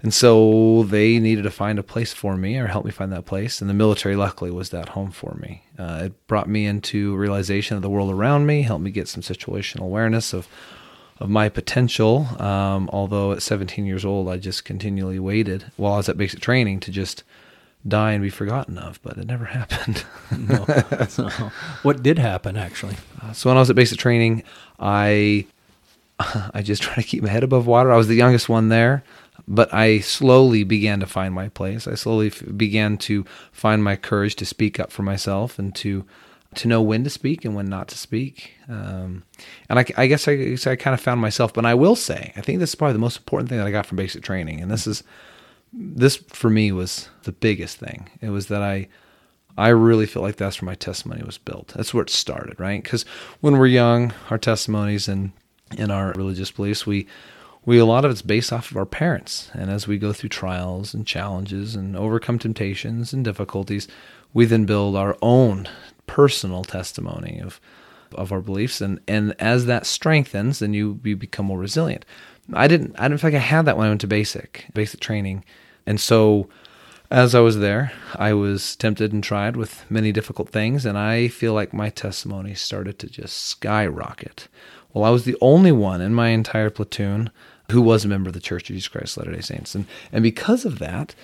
And 0.00 0.14
so 0.14 0.84
they 0.84 1.18
needed 1.18 1.42
to 1.42 1.50
find 1.50 1.78
a 1.78 1.82
place 1.82 2.14
for 2.14 2.38
me 2.38 2.56
or 2.56 2.68
help 2.68 2.86
me 2.86 2.92
find 2.92 3.12
that 3.12 3.26
place. 3.26 3.60
And 3.60 3.68
the 3.68 3.74
military, 3.74 4.16
luckily, 4.16 4.50
was 4.50 4.70
that 4.70 4.88
home 4.88 5.10
for 5.10 5.34
me. 5.34 5.64
Uh, 5.78 6.04
it 6.04 6.26
brought 6.26 6.48
me 6.48 6.64
into 6.64 7.14
realization 7.16 7.76
of 7.76 7.82
the 7.82 7.90
world 7.90 8.10
around 8.10 8.46
me, 8.46 8.62
helped 8.62 8.82
me 8.82 8.92
get 8.92 9.08
some 9.08 9.20
situational 9.20 9.82
awareness 9.82 10.32
of 10.32 10.48
of 11.20 11.28
my 11.28 11.48
potential. 11.48 12.26
Um, 12.42 12.88
although 12.92 13.32
at 13.32 13.42
17 13.42 13.84
years 13.86 14.04
old, 14.04 14.28
I 14.28 14.38
just 14.38 14.64
continually 14.64 15.18
waited 15.18 15.66
while 15.76 15.94
I 15.94 15.96
was 15.98 16.08
at 16.08 16.16
basic 16.16 16.40
training 16.40 16.80
to 16.80 16.90
just 16.90 17.22
die 17.86 18.12
and 18.12 18.22
be 18.22 18.30
forgotten 18.30 18.78
of, 18.78 19.00
but 19.02 19.16
it 19.18 19.26
never 19.26 19.44
happened. 19.56 20.04
no. 20.36 20.64
so, 21.08 21.28
what 21.82 22.02
did 22.02 22.18
happen 22.18 22.56
actually? 22.56 22.96
Uh, 23.22 23.32
so 23.32 23.50
when 23.50 23.56
I 23.56 23.60
was 23.60 23.70
at 23.70 23.76
basic 23.76 23.98
training, 23.98 24.42
I 24.78 25.46
I 26.18 26.62
just 26.62 26.82
tried 26.82 26.96
to 26.96 27.02
keep 27.02 27.22
my 27.22 27.30
head 27.30 27.44
above 27.44 27.66
water. 27.66 27.92
I 27.92 27.96
was 27.96 28.08
the 28.08 28.14
youngest 28.14 28.48
one 28.48 28.68
there, 28.68 29.02
but 29.46 29.72
I 29.72 30.00
slowly 30.00 30.64
began 30.64 31.00
to 31.00 31.06
find 31.06 31.34
my 31.34 31.48
place. 31.48 31.86
I 31.86 31.94
slowly 31.94 32.28
f- 32.28 32.42
began 32.56 32.98
to 32.98 33.24
find 33.52 33.82
my 33.82 33.96
courage 33.96 34.36
to 34.36 34.46
speak 34.46 34.78
up 34.78 34.90
for 34.90 35.02
myself 35.02 35.58
and 35.58 35.74
to 35.76 36.04
to 36.56 36.68
know 36.68 36.82
when 36.82 37.04
to 37.04 37.10
speak 37.10 37.44
and 37.44 37.54
when 37.54 37.66
not 37.66 37.88
to 37.88 37.98
speak. 37.98 38.54
Um, 38.68 39.24
and 39.68 39.78
I, 39.78 39.84
I 39.96 40.06
guess 40.06 40.26
I, 40.26 40.56
I 40.66 40.76
kind 40.76 40.94
of 40.94 41.00
found 41.00 41.20
myself. 41.20 41.52
But 41.54 41.66
I 41.66 41.74
will 41.74 41.96
say, 41.96 42.32
I 42.36 42.40
think 42.40 42.58
this 42.58 42.70
is 42.70 42.74
probably 42.74 42.94
the 42.94 42.98
most 42.98 43.18
important 43.18 43.48
thing 43.48 43.58
that 43.58 43.66
I 43.66 43.70
got 43.70 43.86
from 43.86 43.96
basic 43.96 44.22
training, 44.22 44.60
and 44.60 44.70
this 44.70 44.86
is 44.86 45.02
this 45.72 46.16
for 46.16 46.50
me 46.50 46.72
was 46.72 47.08
the 47.22 47.32
biggest 47.32 47.78
thing. 47.78 48.10
It 48.20 48.30
was 48.30 48.48
that 48.48 48.62
I 48.62 48.88
I 49.56 49.68
really 49.68 50.06
feel 50.06 50.22
like 50.22 50.36
that's 50.36 50.60
where 50.60 50.66
my 50.66 50.74
testimony 50.74 51.22
was 51.22 51.38
built. 51.38 51.68
That's 51.68 51.94
where 51.94 52.02
it 52.02 52.10
started, 52.10 52.58
right? 52.58 52.82
Because 52.82 53.04
when 53.40 53.58
we're 53.58 53.66
young, 53.66 54.12
our 54.30 54.38
testimonies 54.38 55.08
and 55.08 55.32
in 55.76 55.90
our 55.90 56.12
religious 56.12 56.50
beliefs, 56.50 56.86
we 56.86 57.06
we 57.64 57.78
a 57.78 57.84
lot 57.84 58.04
of 58.04 58.10
it's 58.10 58.22
based 58.22 58.52
off 58.52 58.70
of 58.70 58.76
our 58.76 58.86
parents. 58.86 59.50
And 59.52 59.70
as 59.70 59.86
we 59.86 59.98
go 59.98 60.12
through 60.12 60.30
trials 60.30 60.94
and 60.94 61.06
challenges 61.06 61.76
and 61.76 61.96
overcome 61.96 62.38
temptations 62.38 63.12
and 63.12 63.24
difficulties, 63.24 63.86
we 64.32 64.46
then 64.46 64.64
build 64.64 64.96
our 64.96 65.16
own 65.20 65.68
personal 66.14 66.64
testimony 66.64 67.40
of 67.40 67.60
of 68.16 68.32
our 68.32 68.40
beliefs 68.40 68.80
and 68.80 68.98
and 69.06 69.32
as 69.38 69.66
that 69.66 69.86
strengthens 69.86 70.58
then 70.58 70.74
you 70.74 70.98
you 71.04 71.16
become 71.16 71.46
more 71.46 71.58
resilient 71.58 72.04
i 72.52 72.66
didn't 72.66 72.92
i 72.98 73.06
didn't 73.06 73.20
feel 73.20 73.30
like 73.30 73.36
i 73.36 73.42
had 73.54 73.64
that 73.64 73.76
when 73.76 73.86
i 73.86 73.88
went 73.88 74.00
to 74.00 74.08
basic 74.08 74.66
basic 74.74 74.98
training 74.98 75.44
and 75.86 76.00
so 76.00 76.48
as 77.12 77.34
I 77.34 77.40
was 77.40 77.58
there, 77.58 77.92
I 78.14 78.34
was 78.34 78.76
tempted 78.76 79.12
and 79.12 79.22
tried 79.22 79.56
with 79.56 79.84
many 79.90 80.12
difficult 80.12 80.50
things, 80.50 80.86
and 80.86 80.96
I 80.96 81.26
feel 81.26 81.52
like 81.52 81.74
my 81.74 81.90
testimony 81.90 82.54
started 82.54 83.00
to 83.00 83.08
just 83.08 83.36
skyrocket. 83.36 84.46
Well, 84.92 85.04
I 85.04 85.10
was 85.10 85.24
the 85.24 85.36
only 85.40 85.72
one 85.72 86.00
in 86.00 86.14
my 86.14 86.28
entire 86.28 86.70
platoon 86.70 87.30
who 87.72 87.82
was 87.82 88.04
a 88.04 88.08
member 88.08 88.28
of 88.28 88.34
the 88.34 88.40
Church 88.40 88.70
of 88.70 88.76
Jesus 88.76 88.86
Christ 88.86 89.16
of 89.16 89.24
Latter 89.24 89.36
day 89.36 89.42
Saints. 89.42 89.74
And, 89.74 89.86
and 90.12 90.22
because 90.22 90.64
of 90.64 90.78
that, 90.78 91.16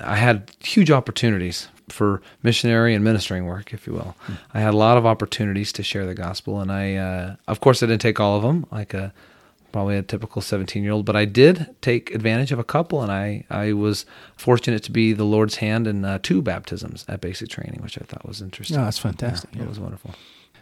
I 0.00 0.16
had 0.16 0.50
huge 0.60 0.90
opportunities 0.90 1.68
for 1.88 2.22
missionary 2.42 2.94
and 2.94 3.04
ministering 3.04 3.46
work, 3.46 3.72
if 3.72 3.86
you 3.86 3.92
will. 3.92 4.16
I 4.52 4.60
had 4.60 4.74
a 4.74 4.76
lot 4.76 4.96
of 4.96 5.04
opportunities 5.06 5.72
to 5.72 5.82
share 5.82 6.06
the 6.06 6.14
gospel, 6.14 6.60
and 6.60 6.70
I, 6.72 6.94
uh, 6.96 7.36
of 7.48 7.60
course, 7.60 7.82
I 7.82 7.86
didn't 7.86 8.00
take 8.02 8.20
all 8.20 8.36
of 8.36 8.42
them, 8.42 8.66
like 8.70 8.94
a 8.94 9.12
probably 9.72 9.96
a 9.96 10.02
typical 10.02 10.40
17 10.40 10.84
year 10.84 10.92
old, 10.92 11.04
but 11.04 11.16
I 11.16 11.24
did 11.24 11.66
take 11.80 12.14
advantage 12.14 12.52
of 12.52 12.60
a 12.60 12.64
couple, 12.64 13.02
and 13.02 13.10
I, 13.10 13.44
I 13.50 13.72
was 13.72 14.06
fortunate 14.36 14.84
to 14.84 14.92
be 14.92 15.12
the 15.12 15.24
Lord's 15.24 15.56
hand 15.56 15.86
in 15.88 16.04
uh, 16.04 16.20
two 16.22 16.40
baptisms 16.42 17.04
at 17.08 17.20
basic 17.20 17.48
training, 17.48 17.80
which 17.82 17.98
I 18.00 18.04
thought 18.04 18.24
was 18.26 18.40
interesting. 18.40 18.76
No, 18.76 18.84
that's 18.84 18.98
fantastic. 18.98 19.50
Yeah, 19.52 19.58
Yeah. 19.58 19.64
It 19.64 19.68
was 19.70 19.80
wonderful. 19.80 20.14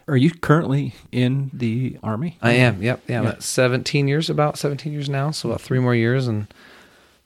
Are 0.07 0.17
you 0.17 0.31
currently 0.31 0.95
in 1.11 1.51
the 1.53 1.97
army? 2.03 2.37
I 2.41 2.53
am. 2.53 2.81
Yep. 2.81 3.03
Yeah. 3.07 3.19
I'm 3.19 3.23
Yeah. 3.25 3.29
at 3.33 3.43
17 3.43 4.07
years, 4.07 4.29
about 4.31 4.57
17 4.57 4.91
years 4.91 5.07
now. 5.07 5.29
So 5.31 5.49
about 5.49 5.61
three 5.61 5.79
more 5.79 5.93
years, 5.95 6.27
and 6.27 6.47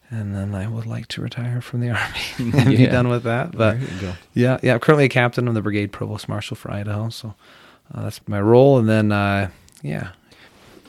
and 0.09 0.33
then 0.35 0.55
I 0.55 0.67
would 0.67 0.85
like 0.85 1.07
to 1.09 1.21
retire 1.21 1.61
from 1.61 1.81
the 1.81 1.89
army 1.91 2.19
and 2.57 2.69
be 2.77 2.85
done 2.87 3.09
with 3.09 3.23
that. 3.23 3.51
But 3.51 3.79
There 3.79 3.89
you 3.95 4.01
go. 4.01 4.13
yeah, 4.33 4.57
yeah. 4.63 4.73
I'm 4.75 4.79
currently 4.79 5.05
a 5.05 5.09
captain 5.09 5.47
of 5.47 5.53
the 5.53 5.61
brigade 5.61 5.91
provost 5.91 6.27
marshal 6.29 6.55
for 6.55 6.71
Idaho. 6.71 7.09
So 7.09 7.33
uh, 7.93 8.03
that's 8.03 8.25
my 8.27 8.41
role. 8.41 8.77
And 8.79 8.87
then 8.89 9.11
uh, 9.11 9.49
yeah, 9.81 10.09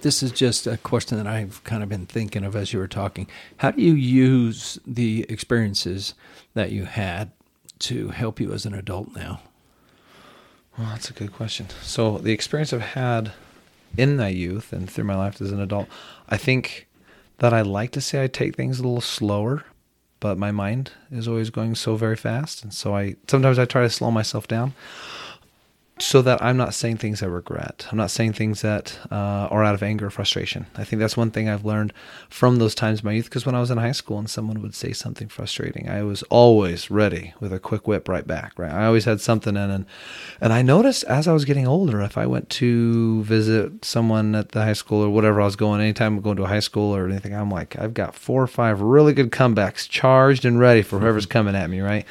This 0.03 0.23
is 0.23 0.31
just 0.33 0.67
a 0.67 0.77
question 0.79 1.19
that 1.19 1.27
I've 1.27 1.63
kind 1.65 1.83
of 1.83 1.89
been 1.89 2.07
thinking 2.07 2.45
of 2.45 2.55
as 2.57 2.73
you 2.73 2.79
were 2.79 2.89
talking. 2.89 3.29
How 3.59 3.71
do 3.73 3.83
you 3.83 3.95
use 3.95 4.79
the 4.87 5.27
experiences 5.29 6.15
that 6.55 6.71
you 6.73 6.85
had 6.85 7.31
to 7.81 8.09
help 8.09 8.41
you 8.41 8.53
as 8.53 8.67
an 8.67 8.75
adult 8.75 9.15
now? 9.15 9.41
well, 10.77 10.89
that's 10.91 11.11
a 11.11 11.13
good 11.13 11.33
question. 11.33 11.67
So 11.83 12.19
the 12.19 12.33
experience 12.33 12.73
I've 12.73 12.81
had 12.81 13.33
in 13.97 14.17
my 14.17 14.29
youth 14.29 14.73
and 14.73 14.89
through 14.91 15.05
my 15.05 15.17
life 15.17 15.41
as 15.41 15.51
an 15.53 15.61
adult, 15.61 15.89
I 16.29 16.37
think 16.37 16.87
that 17.39 17.55
I 17.55 17.63
like 17.63 17.93
to 17.93 18.01
say 18.01 18.23
I 18.23 18.27
take 18.27 18.57
things 18.57 18.79
a 18.79 18.83
little 18.83 19.01
slower. 19.01 19.65
But 20.21 20.37
my 20.37 20.51
mind 20.51 20.91
is 21.13 21.29
always 21.29 21.49
going 21.51 21.77
so 21.77 21.95
very 21.95 22.17
fast, 22.17 22.65
and 22.65 22.75
so 22.75 22.97
I 22.97 23.15
sometimes 23.29 23.57
I 23.57 23.67
try 23.67 23.83
to 23.83 23.91
slow 23.91 24.11
myself 24.11 24.49
down. 24.49 24.75
So 26.01 26.23
that 26.23 26.43
I'm 26.43 26.57
not 26.57 26.75
saying 26.75 26.99
things 26.99 27.23
I 27.23 27.27
regret. 27.27 27.87
I'm 27.91 27.99
not 27.99 28.11
saying 28.11 28.35
things 28.35 28.63
that 28.63 28.99
uh, 29.11 29.49
are 29.51 29.65
out 29.65 29.75
of 29.75 29.83
anger 29.83 30.07
or 30.07 30.11
frustration. 30.11 30.67
I 30.77 30.85
think 30.85 31.01
that's 31.01 31.17
one 31.17 31.31
thing 31.31 31.49
I've 31.49 31.65
learned 31.65 31.93
from 32.29 32.57
those 32.57 32.75
times 32.75 33.01
in 33.01 33.07
my 33.07 33.13
youth. 33.13 33.25
Because 33.25 33.45
when 33.45 33.55
I 33.55 33.61
was 33.61 33.71
in 33.71 33.79
high 33.79 33.93
school 33.93 34.19
and 34.19 34.29
someone 34.29 34.63
would 34.63 34.75
say 34.75 34.93
something 34.93 35.29
frustrating, 35.29 35.89
I 35.89 36.03
was 36.03 36.23
always 36.25 36.91
ready 36.91 37.35
with 37.41 37.53
a 37.53 37.59
quick 37.59 37.87
whip 37.87 38.09
right 38.09 38.27
back. 38.27 38.59
Right, 38.59 38.73
I 38.73 38.87
always 38.87 39.05
had 39.05 39.21
something 39.21 39.57
in, 39.57 39.71
and 39.71 39.87
and 40.41 40.53
I 40.53 40.63
noticed 40.63 41.05
as 41.05 41.27
I 41.29 41.33
was 41.33 41.45
getting 41.45 41.67
older, 41.67 42.01
if 42.01 42.17
I 42.17 42.27
went 42.27 42.49
to 42.51 43.23
visit 43.25 43.85
someone 43.85 44.35
at 44.35 44.51
the 44.51 44.63
high 44.63 44.73
school 44.73 45.03
or 45.03 45.11
whatever 45.11 45.41
I 45.41 45.45
was 45.45 45.57
going, 45.57 45.81
anytime 45.81 46.17
I'm 46.17 46.23
going 46.23 46.37
to 46.37 46.45
a 46.45 46.49
high 46.49 46.61
school 46.61 46.95
or 46.95 47.09
anything, 47.09 47.35
I'm 47.35 47.51
like, 47.51 47.79
I've 47.79 47.95
got 47.95 48.15
four 48.15 48.43
or 48.43 48.47
five 48.47 48.81
really 48.81 49.13
good 49.13 49.31
comebacks 49.31 49.89
charged 49.89 50.45
and 50.45 50.59
ready 50.59 50.83
for 50.83 50.99
whoever's 50.99 51.27
coming 51.27 51.55
at 51.55 51.71
me. 51.71 51.81
Right 51.81 52.07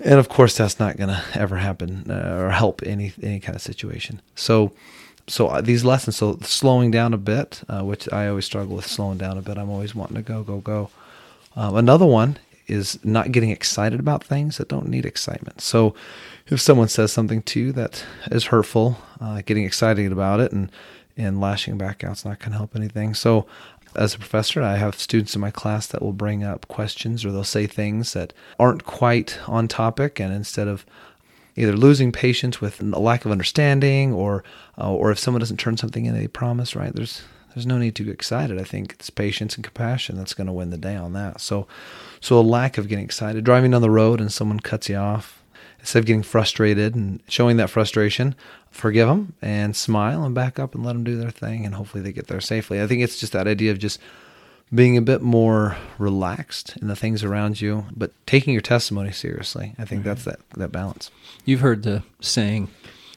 and 0.00 0.18
of 0.18 0.28
course 0.28 0.56
that's 0.56 0.78
not 0.78 0.96
going 0.96 1.08
to 1.08 1.22
ever 1.34 1.56
happen 1.56 2.10
uh, 2.10 2.38
or 2.38 2.50
help 2.50 2.82
any 2.84 3.12
any 3.22 3.40
kind 3.40 3.56
of 3.56 3.62
situation. 3.62 4.20
So 4.34 4.72
so 5.26 5.48
uh, 5.48 5.60
these 5.60 5.84
lessons 5.84 6.16
so 6.16 6.38
slowing 6.42 6.90
down 6.90 7.12
a 7.12 7.18
bit 7.18 7.62
uh, 7.68 7.82
which 7.82 8.10
i 8.12 8.28
always 8.28 8.44
struggle 8.44 8.76
with 8.76 8.86
slowing 8.86 9.18
down 9.18 9.38
a 9.38 9.42
bit. 9.42 9.58
I'm 9.58 9.70
always 9.70 9.94
wanting 9.94 10.16
to 10.16 10.22
go 10.22 10.42
go 10.42 10.58
go. 10.58 10.90
Um, 11.56 11.76
another 11.76 12.06
one 12.06 12.38
is 12.66 12.98
not 13.04 13.32
getting 13.32 13.50
excited 13.50 14.00
about 14.00 14.24
things 14.24 14.58
that 14.58 14.68
don't 14.68 14.88
need 14.88 15.06
excitement. 15.06 15.60
So 15.60 15.94
if 16.48 16.60
someone 16.60 16.88
says 16.88 17.12
something 17.12 17.42
to 17.42 17.60
you 17.60 17.72
that 17.72 18.04
is 18.30 18.46
hurtful 18.46 18.98
uh, 19.20 19.42
getting 19.46 19.64
excited 19.64 20.12
about 20.12 20.40
it 20.40 20.52
and 20.52 20.70
and 21.16 21.40
lashing 21.40 21.78
back 21.78 22.04
out's 22.04 22.24
not 22.24 22.38
going 22.38 22.52
to 22.52 22.58
help 22.58 22.76
anything. 22.76 23.14
So 23.14 23.46
as 23.96 24.14
a 24.14 24.18
professor, 24.18 24.62
I 24.62 24.76
have 24.76 24.98
students 24.98 25.34
in 25.34 25.40
my 25.40 25.50
class 25.50 25.86
that 25.88 26.02
will 26.02 26.12
bring 26.12 26.44
up 26.44 26.68
questions 26.68 27.24
or 27.24 27.32
they'll 27.32 27.44
say 27.44 27.66
things 27.66 28.12
that 28.12 28.32
aren't 28.58 28.84
quite 28.84 29.38
on 29.46 29.68
topic, 29.68 30.20
and 30.20 30.32
instead 30.32 30.68
of 30.68 30.86
either 31.56 31.76
losing 31.76 32.12
patience 32.12 32.60
with 32.60 32.80
a 32.80 32.98
lack 32.98 33.24
of 33.24 33.32
understanding, 33.32 34.12
or 34.12 34.44
uh, 34.78 34.92
or 34.92 35.10
if 35.10 35.18
someone 35.18 35.40
doesn't 35.40 35.58
turn 35.58 35.76
something 35.76 36.04
in 36.04 36.14
they 36.14 36.28
promise, 36.28 36.76
right? 36.76 36.94
There's 36.94 37.22
there's 37.54 37.66
no 37.66 37.78
need 37.78 37.94
to 37.94 38.04
get 38.04 38.12
excited. 38.12 38.60
I 38.60 38.64
think 38.64 38.92
it's 38.92 39.08
patience 39.08 39.54
and 39.54 39.64
compassion 39.64 40.16
that's 40.16 40.34
going 40.34 40.46
to 40.46 40.52
win 40.52 40.68
the 40.68 40.76
day 40.76 40.94
on 40.94 41.14
that. 41.14 41.40
So, 41.40 41.66
so 42.20 42.38
a 42.38 42.42
lack 42.42 42.76
of 42.76 42.86
getting 42.86 43.06
excited, 43.06 43.44
driving 43.44 43.70
down 43.70 43.80
the 43.80 43.90
road 43.90 44.20
and 44.20 44.30
someone 44.30 44.60
cuts 44.60 44.90
you 44.90 44.96
off, 44.96 45.35
instead 45.86 46.00
of 46.00 46.06
getting 46.06 46.22
frustrated 46.24 46.96
and 46.96 47.20
showing 47.28 47.58
that 47.58 47.70
frustration, 47.70 48.34
forgive 48.72 49.06
them 49.06 49.34
and 49.40 49.76
smile 49.76 50.24
and 50.24 50.34
back 50.34 50.58
up 50.58 50.74
and 50.74 50.84
let 50.84 50.94
them 50.94 51.04
do 51.04 51.16
their 51.16 51.30
thing, 51.30 51.64
and 51.64 51.76
hopefully 51.76 52.02
they 52.02 52.10
get 52.10 52.26
there 52.26 52.40
safely. 52.40 52.82
I 52.82 52.88
think 52.88 53.02
it's 53.02 53.20
just 53.20 53.32
that 53.34 53.46
idea 53.46 53.70
of 53.70 53.78
just 53.78 54.00
being 54.74 54.96
a 54.96 55.00
bit 55.00 55.22
more 55.22 55.76
relaxed 55.96 56.76
in 56.82 56.88
the 56.88 56.96
things 56.96 57.22
around 57.22 57.60
you, 57.60 57.84
but 57.94 58.10
taking 58.26 58.52
your 58.52 58.62
testimony 58.62 59.12
seriously. 59.12 59.76
I 59.78 59.84
think 59.84 60.00
mm-hmm. 60.00 60.08
that's 60.08 60.24
that 60.24 60.40
that 60.56 60.72
balance. 60.72 61.12
You've 61.44 61.60
heard 61.60 61.84
the 61.84 62.02
saying, 62.20 62.66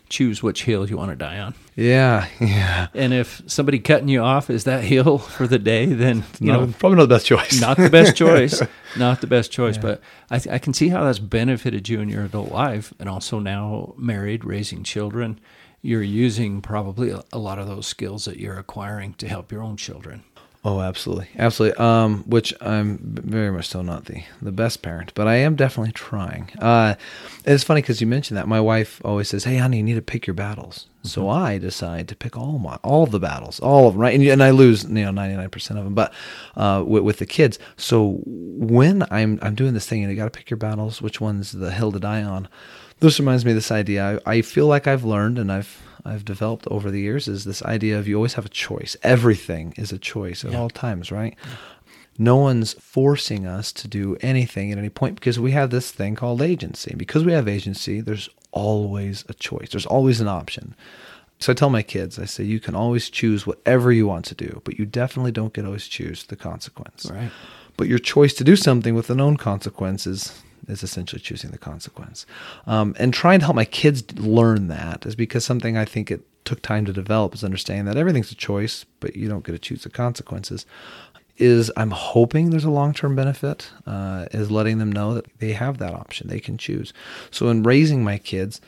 choose 0.09 0.41
which 0.41 0.63
hill 0.63 0.89
you 0.89 0.97
want 0.97 1.11
to 1.11 1.15
die 1.15 1.39
on. 1.39 1.53
Yeah, 1.75 2.27
yeah. 2.41 2.87
And 2.93 3.13
if 3.13 3.41
somebody 3.47 3.79
cutting 3.79 4.07
you 4.07 4.21
off 4.21 4.49
is 4.49 4.63
that 4.65 4.83
hill 4.83 5.17
for 5.37 5.47
the 5.47 5.59
day, 5.59 5.85
then 5.85 6.23
you 6.39 6.51
know 6.51 6.73
probably 6.79 6.97
not 6.97 7.07
the 7.07 7.15
best 7.15 7.25
choice. 7.25 7.61
not 7.61 7.77
the 7.77 7.89
best 7.89 8.15
choice, 8.23 8.61
not 8.97 9.21
the 9.21 9.27
best 9.27 9.51
choice. 9.51 9.77
But 9.77 10.01
I, 10.29 10.39
th- 10.39 10.53
I 10.53 10.57
can 10.59 10.73
see 10.73 10.89
how 10.89 11.03
that's 11.03 11.19
benefited 11.19 11.87
you 11.87 12.01
in 12.01 12.09
your 12.09 12.25
adult 12.25 12.51
life, 12.51 12.93
and 12.99 13.07
also 13.07 13.39
now 13.39 13.93
married, 13.97 14.43
raising 14.43 14.83
children. 14.83 15.39
You're 15.81 16.03
using 16.03 16.61
probably 16.61 17.09
a, 17.09 17.23
a 17.31 17.37
lot 17.37 17.57
of 17.57 17.67
those 17.67 17.87
skills 17.87 18.25
that 18.25 18.37
you're 18.37 18.59
acquiring 18.59 19.13
to 19.13 19.29
help 19.29 19.49
your 19.49 19.61
own 19.61 19.77
children. 19.77 20.23
Oh, 20.65 20.81
absolutely, 20.81 21.29
absolutely. 21.37 21.77
Um, 21.77 22.23
which 22.27 22.53
I'm 22.59 22.99
very 23.01 23.49
much 23.49 23.69
so 23.69 23.81
not 23.81 24.05
the 24.05 24.23
the 24.41 24.51
best 24.51 24.81
parent, 24.81 25.13
but 25.15 25.25
I 25.25 25.35
am 25.35 25.55
definitely 25.55 25.93
trying. 25.93 26.49
Uh, 26.59 26.95
it's 27.45 27.63
funny 27.63 27.81
because 27.81 28.01
you 28.01 28.07
mentioned 28.07 28.37
that. 28.37 28.47
My 28.47 28.59
wife 28.59 28.99
always 29.05 29.29
says, 29.29 29.45
"Hey, 29.45 29.55
honey, 29.55 29.77
you 29.77 29.83
need 29.83 29.93
to 29.95 30.01
pick 30.01 30.27
your 30.27 30.33
battles." 30.33 30.87
So 31.01 31.29
I 31.29 31.57
decide 31.57 32.09
to 32.09 32.15
pick 32.15 32.35
all 32.37 32.59
my 32.59 32.75
all 32.83 33.03
of 33.03 33.11
the 33.11 33.19
battles, 33.19 33.59
all 33.61 33.87
of 33.87 33.93
them, 33.93 34.01
right? 34.01 34.13
And, 34.13 34.23
and 34.27 34.43
I 34.43 34.49
lose, 34.49 34.83
you 34.83 34.89
know, 34.89 35.11
ninety 35.11 35.37
nine 35.37 35.49
percent 35.49 35.79
of 35.79 35.85
them. 35.85 35.93
But 35.95 36.13
uh, 36.57 36.83
with, 36.85 37.03
with 37.03 37.17
the 37.19 37.25
kids, 37.25 37.57
so 37.77 38.19
when 38.25 39.05
I'm 39.09 39.39
I'm 39.41 39.55
doing 39.55 39.73
this 39.73 39.87
thing, 39.87 40.03
and 40.03 40.11
you 40.11 40.17
got 40.17 40.31
to 40.31 40.37
pick 40.37 40.49
your 40.49 40.57
battles. 40.57 41.01
Which 41.01 41.21
one's 41.21 41.53
the 41.53 41.71
hill 41.71 41.91
to 41.93 41.99
die 41.99 42.21
on? 42.23 42.49
This 42.99 43.17
reminds 43.17 43.45
me 43.45 43.51
of 43.51 43.55
this 43.55 43.71
idea. 43.71 44.19
I, 44.25 44.31
I 44.35 44.41
feel 44.41 44.67
like 44.67 44.87
I've 44.87 45.05
learned 45.05 45.39
and 45.39 45.49
I've 45.51 45.81
I've 46.03 46.25
developed 46.25 46.67
over 46.67 46.91
the 46.91 46.99
years 46.99 47.27
is 47.29 47.45
this 47.45 47.61
idea 47.63 47.97
of 47.97 48.07
you 48.07 48.15
always 48.15 48.33
have 48.33 48.45
a 48.45 48.49
choice. 48.49 48.97
Everything 49.01 49.73
is 49.77 49.91
a 49.93 49.97
choice 49.99 50.43
at 50.43 50.51
Yeah. 50.51 50.59
all 50.59 50.69
times, 50.69 51.11
right? 51.11 51.35
No 52.17 52.35
one's 52.35 52.73
forcing 52.73 53.45
us 53.45 53.71
to 53.71 53.87
do 53.87 54.17
anything 54.19 54.71
at 54.73 54.77
any 54.77 54.89
point 54.89 55.15
because 55.15 55.39
we 55.39 55.51
have 55.51 55.69
this 55.69 55.91
thing 55.91 56.15
called 56.15 56.41
agency. 56.41 56.93
Because 56.97 57.23
we 57.23 57.31
have 57.31 57.47
agency, 57.47 58.01
there's 58.01 58.29
always 58.51 59.25
a 59.29 59.33
choice. 59.33 59.69
There's 59.71 59.85
always 59.85 60.21
an 60.21 60.27
option. 60.27 60.75
So 61.39 61.53
I 61.53 61.55
tell 61.55 61.69
my 61.69 61.83
kids, 61.83 62.19
I 62.19 62.25
say 62.25 62.43
you 62.43 62.59
can 62.59 62.75
always 62.75 63.09
choose 63.09 63.47
whatever 63.47 63.91
you 63.91 64.05
want 64.07 64.25
to 64.25 64.35
do, 64.35 64.61
but 64.65 64.77
you 64.77 64.85
definitely 64.85 65.31
don't 65.31 65.53
get 65.53 65.65
always 65.65 65.87
choose 65.87 66.25
the 66.25 66.35
consequence. 66.35 67.09
Right. 67.09 67.31
But 67.77 67.87
your 67.87 67.99
choice 67.99 68.33
to 68.33 68.43
do 68.43 68.57
something 68.57 68.93
with 68.93 69.07
the 69.07 69.15
known 69.15 69.37
consequences 69.37 70.41
is 70.67 70.83
essentially 70.83 71.21
choosing 71.21 71.51
the 71.51 71.57
consequence. 71.57 72.25
Um, 72.67 72.93
and 72.99 73.13
trying 73.13 73.39
to 73.39 73.45
help 73.45 73.55
my 73.55 73.65
kids 73.65 74.03
learn 74.19 74.67
that 74.67 75.05
is 75.05 75.15
because 75.15 75.45
something 75.45 75.77
I 75.77 75.85
think 75.85 76.11
it 76.11 76.25
took 76.43 76.61
time 76.61 76.85
to 76.85 76.93
develop 76.93 77.33
is 77.33 77.43
understanding 77.43 77.85
that 77.85 77.97
everything's 77.97 78.31
a 78.31 78.35
choice, 78.35 78.85
but 78.99 79.15
you 79.15 79.29
don't 79.29 79.45
get 79.45 79.53
to 79.53 79.59
choose 79.59 79.83
the 79.83 79.89
consequences. 79.89 80.65
Is 81.39 81.72
I'm 81.77 81.91
hoping 81.91 82.50
there's 82.50 82.65
a 82.65 82.69
long 82.69 82.93
term 82.93 83.15
benefit, 83.15 83.72
uh, 83.88 84.25
is 84.31 84.51
letting 84.51 84.77
them 84.77 84.91
know 84.91 85.13
that 85.13 85.25
they 85.39 85.53
have 85.53 85.77
that 85.77 85.93
option. 85.93 86.27
They 86.27 86.39
can 86.39 86.58
choose. 86.58 86.93
So 87.31 87.48
in 87.50 87.63
raising 87.63 88.03
my 88.03 88.17
kids, 88.17 88.60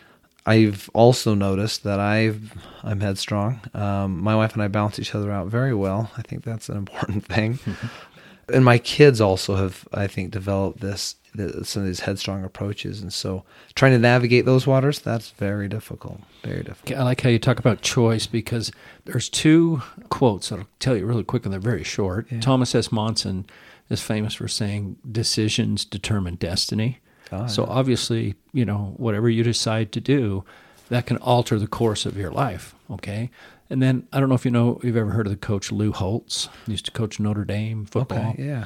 I've 0.46 0.90
also 0.94 1.36
noticed 1.36 1.84
that 1.84 2.00
I've 2.00 2.54
I'm 2.84 3.00
headstrong. 3.02 3.60
Um, 3.74 4.24
my 4.24 4.36
wife 4.36 4.54
and 4.54 4.64
I 4.64 4.70
balance 4.70 4.98
each 4.98 5.14
other 5.14 5.32
out 5.32 5.48
very 5.48 5.74
well. 5.74 6.12
I 6.18 6.24
think 6.24 6.44
that's 6.44 6.70
an 6.70 6.78
important 6.78 7.26
thing. 7.36 7.60
and 8.54 8.66
my 8.66 8.78
kids 8.78 9.22
also 9.22 9.56
have, 9.56 9.88
I 9.94 10.08
think, 10.08 10.32
developed 10.32 10.80
this 10.82 11.16
some 11.64 11.84
of 11.84 11.88
these 11.88 12.02
headstrong 12.02 12.44
approaches, 12.44 13.02
and 13.02 13.14
so 13.14 13.46
trying 13.74 13.94
to 13.94 14.00
navigate 14.00 14.46
those 14.46 14.68
waters 14.68 15.00
that's 15.00 15.30
very 15.32 15.70
difficult. 15.70 16.20
Very 16.44 16.64
difficult. 16.64 17.00
I 17.00 17.04
like 17.04 17.22
how 17.22 17.30
you 17.30 17.40
talk 17.40 17.58
about 17.58 17.82
choice 17.82 18.28
because 18.28 18.72
there's 19.06 19.30
two 19.30 19.82
quotes 20.10 20.50
that 20.50 20.60
I'll 20.60 20.68
tell 20.80 20.98
you 20.98 21.06
really 21.06 21.24
quick 21.24 21.46
and 21.46 21.54
they're 21.54 21.60
very 21.62 21.84
short. 21.84 22.28
Thomas 22.42 22.76
S. 22.76 22.92
Monson 22.92 23.46
is 23.90 24.02
famous 24.02 24.34
for 24.34 24.48
saying 24.50 24.98
decisions 25.10 25.86
determine 25.86 26.36
destiny. 26.36 27.00
Ah, 27.32 27.46
so 27.46 27.64
obviously, 27.64 28.36
you 28.52 28.66
know, 28.66 28.94
whatever 28.98 29.30
you 29.30 29.44
decide 29.44 29.94
to 29.94 30.02
do, 30.02 30.44
that 30.90 31.06
can 31.06 31.16
alter 31.18 31.58
the 31.58 31.68
course 31.68 32.06
of 32.06 32.18
your 32.18 32.32
life. 32.32 32.76
Okay. 32.90 33.30
And 33.72 33.82
then 33.82 34.06
I 34.12 34.20
don't 34.20 34.28
know 34.30 34.36
if 34.36 34.44
you 34.46 34.52
know, 34.52 34.80
you've 34.84 34.98
ever 34.98 35.12
heard 35.12 35.26
of 35.28 35.32
the 35.32 35.38
coach 35.38 35.72
Lou 35.72 35.92
Holtz, 35.94 36.50
He 36.66 36.74
used 36.74 36.86
to 36.86 36.92
coach 36.92 37.20
Notre 37.20 37.46
Dame 37.46 37.86
football. 37.86 38.32
Okay, 38.32 38.44
yeah. 38.46 38.66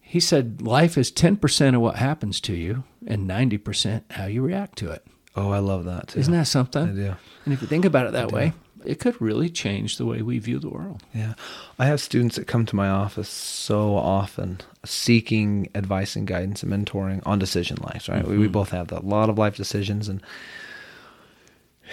He 0.00 0.20
said 0.20 0.62
life 0.62 0.96
is 0.96 1.12
10% 1.12 1.74
of 1.74 1.80
what 1.82 1.96
happens 1.96 2.40
to 2.42 2.54
you 2.54 2.84
and 3.06 3.28
90% 3.28 4.04
how 4.12 4.24
you 4.24 4.40
react 4.42 4.78
to 4.78 4.90
it. 4.90 5.04
Oh, 5.36 5.50
I 5.50 5.58
love 5.58 5.84
that. 5.84 6.08
Too. 6.08 6.20
Isn't 6.20 6.32
that 6.32 6.46
something? 6.46 6.82
I 6.82 6.92
do. 6.92 7.14
And 7.44 7.52
if 7.52 7.60
you 7.60 7.68
think 7.68 7.84
about 7.84 8.06
it 8.06 8.12
that 8.14 8.32
way, 8.32 8.54
it 8.86 9.00
could 9.00 9.20
really 9.20 9.50
change 9.50 9.98
the 9.98 10.06
way 10.06 10.22
we 10.22 10.38
view 10.38 10.58
the 10.58 10.70
world. 10.70 11.02
Yeah. 11.14 11.34
I 11.78 11.84
have 11.84 12.00
students 12.00 12.36
that 12.36 12.46
come 12.46 12.64
to 12.66 12.74
my 12.76 12.88
office 12.88 13.28
so 13.28 13.96
often 13.96 14.60
seeking 14.82 15.68
advice 15.74 16.16
and 16.16 16.26
guidance 16.26 16.62
and 16.62 16.72
mentoring 16.72 17.20
on 17.26 17.38
decision 17.38 17.76
lives, 17.82 18.08
right? 18.08 18.26
We, 18.26 18.38
we 18.38 18.48
Mhm. 18.48 18.52
both 18.52 18.70
have 18.70 18.88
that, 18.88 19.02
a 19.02 19.06
lot 19.06 19.28
of 19.28 19.36
life 19.36 19.56
decisions 19.56 20.08
and 20.08 20.22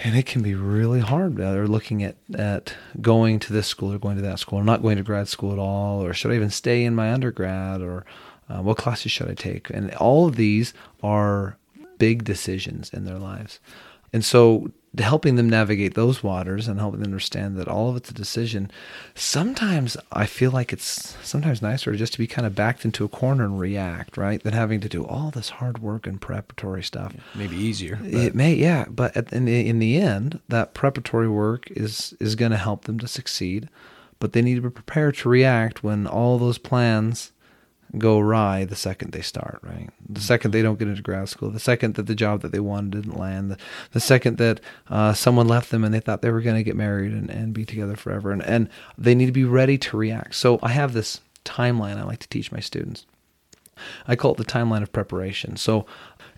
and 0.04 0.16
it 0.16 0.26
can 0.26 0.42
be 0.42 0.54
really 0.54 1.00
hard. 1.00 1.40
Uh, 1.40 1.52
They're 1.52 1.66
looking 1.66 2.02
at, 2.02 2.16
at 2.34 2.74
going 3.00 3.38
to 3.40 3.52
this 3.52 3.66
school 3.66 3.92
or 3.92 3.98
going 3.98 4.16
to 4.16 4.22
that 4.22 4.38
school, 4.38 4.58
or 4.58 4.64
not 4.64 4.82
going 4.82 4.96
to 4.96 5.02
grad 5.02 5.28
school 5.28 5.52
at 5.52 5.58
all, 5.58 6.04
or 6.04 6.12
should 6.12 6.32
I 6.32 6.36
even 6.36 6.50
stay 6.50 6.84
in 6.84 6.94
my 6.94 7.12
undergrad, 7.12 7.80
or 7.80 8.04
uh, 8.48 8.62
what 8.62 8.76
classes 8.76 9.12
should 9.12 9.30
I 9.30 9.34
take? 9.34 9.70
And 9.70 9.94
all 9.94 10.26
of 10.26 10.36
these 10.36 10.74
are 11.02 11.56
big 11.98 12.24
decisions 12.24 12.90
in 12.90 13.04
their 13.04 13.18
lives. 13.18 13.58
And 14.12 14.24
so, 14.24 14.70
helping 14.98 15.36
them 15.36 15.48
navigate 15.48 15.94
those 15.94 16.22
waters 16.22 16.68
and 16.68 16.78
helping 16.80 17.00
them 17.00 17.08
understand 17.12 17.56
that 17.56 17.68
all 17.68 17.90
of 17.90 17.96
it's 17.96 18.10
a 18.10 18.14
decision, 18.14 18.70
sometimes 19.14 19.96
I 20.12 20.26
feel 20.26 20.50
like 20.50 20.72
it's 20.72 21.16
sometimes 21.26 21.62
nicer 21.62 21.94
just 21.94 22.12
to 22.14 22.18
be 22.18 22.26
kind 22.26 22.46
of 22.46 22.54
backed 22.54 22.84
into 22.84 23.04
a 23.04 23.08
corner 23.08 23.44
and 23.44 23.58
react, 23.58 24.16
right? 24.16 24.42
Than 24.42 24.52
having 24.52 24.80
to 24.80 24.88
do 24.88 25.04
all 25.04 25.30
this 25.30 25.48
hard 25.50 25.78
work 25.78 26.06
and 26.06 26.20
preparatory 26.20 26.82
stuff. 26.82 27.14
Maybe 27.34 27.56
easier. 27.56 27.96
but- 28.00 28.14
It 28.14 28.34
may, 28.34 28.54
yeah, 28.54 28.84
but 28.88 29.16
at, 29.16 29.32
in 29.32 29.44
the 29.46 29.66
in 29.66 29.78
the 29.78 29.96
end, 29.98 30.40
that 30.48 30.74
preparatory 30.74 31.28
work 31.28 31.70
is 31.70 32.14
is 32.20 32.34
going 32.34 32.52
to 32.52 32.56
help 32.56 32.84
them 32.84 32.98
to 33.00 33.08
succeed. 33.08 33.68
But 34.18 34.32
they 34.32 34.40
need 34.40 34.54
to 34.54 34.62
be 34.62 34.70
prepared 34.70 35.14
to 35.18 35.28
react 35.28 35.82
when 35.84 36.06
all 36.06 36.38
those 36.38 36.56
plans 36.56 37.32
go 37.98 38.18
awry 38.18 38.64
the 38.64 38.76
second 38.76 39.12
they 39.12 39.22
start. 39.22 39.60
Right, 39.62 39.88
the 40.08 40.20
second 40.20 40.50
they 40.50 40.62
don't 40.62 40.78
get 40.78 40.88
into 40.88 41.02
grad 41.02 41.28
school, 41.28 41.50
the 41.50 41.60
second 41.60 41.94
that 41.94 42.06
the 42.06 42.14
job 42.14 42.42
that 42.42 42.52
they 42.52 42.60
wanted 42.60 42.90
didn't 42.92 43.18
land, 43.18 43.50
the, 43.50 43.58
the 43.92 44.00
second 44.00 44.38
that 44.38 44.60
uh, 44.88 45.12
someone 45.12 45.48
left 45.48 45.70
them 45.70 45.84
and 45.84 45.92
they 45.94 46.00
thought 46.00 46.22
they 46.22 46.30
were 46.30 46.40
going 46.40 46.56
to 46.56 46.64
get 46.64 46.76
married 46.76 47.12
and, 47.12 47.30
and 47.30 47.52
be 47.52 47.64
together 47.64 47.96
forever, 47.96 48.32
and 48.32 48.42
and 48.44 48.68
they 48.96 49.14
need 49.14 49.26
to 49.26 49.32
be 49.32 49.44
ready 49.44 49.78
to 49.78 49.96
react. 49.96 50.34
So 50.34 50.58
I 50.62 50.70
have 50.70 50.92
this 50.92 51.20
timeline 51.44 51.96
I 51.96 52.02
like 52.04 52.20
to 52.20 52.28
teach 52.28 52.52
my 52.52 52.60
students. 52.60 53.06
I 54.06 54.16
call 54.16 54.32
it 54.32 54.38
the 54.38 54.44
timeline 54.44 54.82
of 54.82 54.92
preparation. 54.92 55.56
So, 55.56 55.86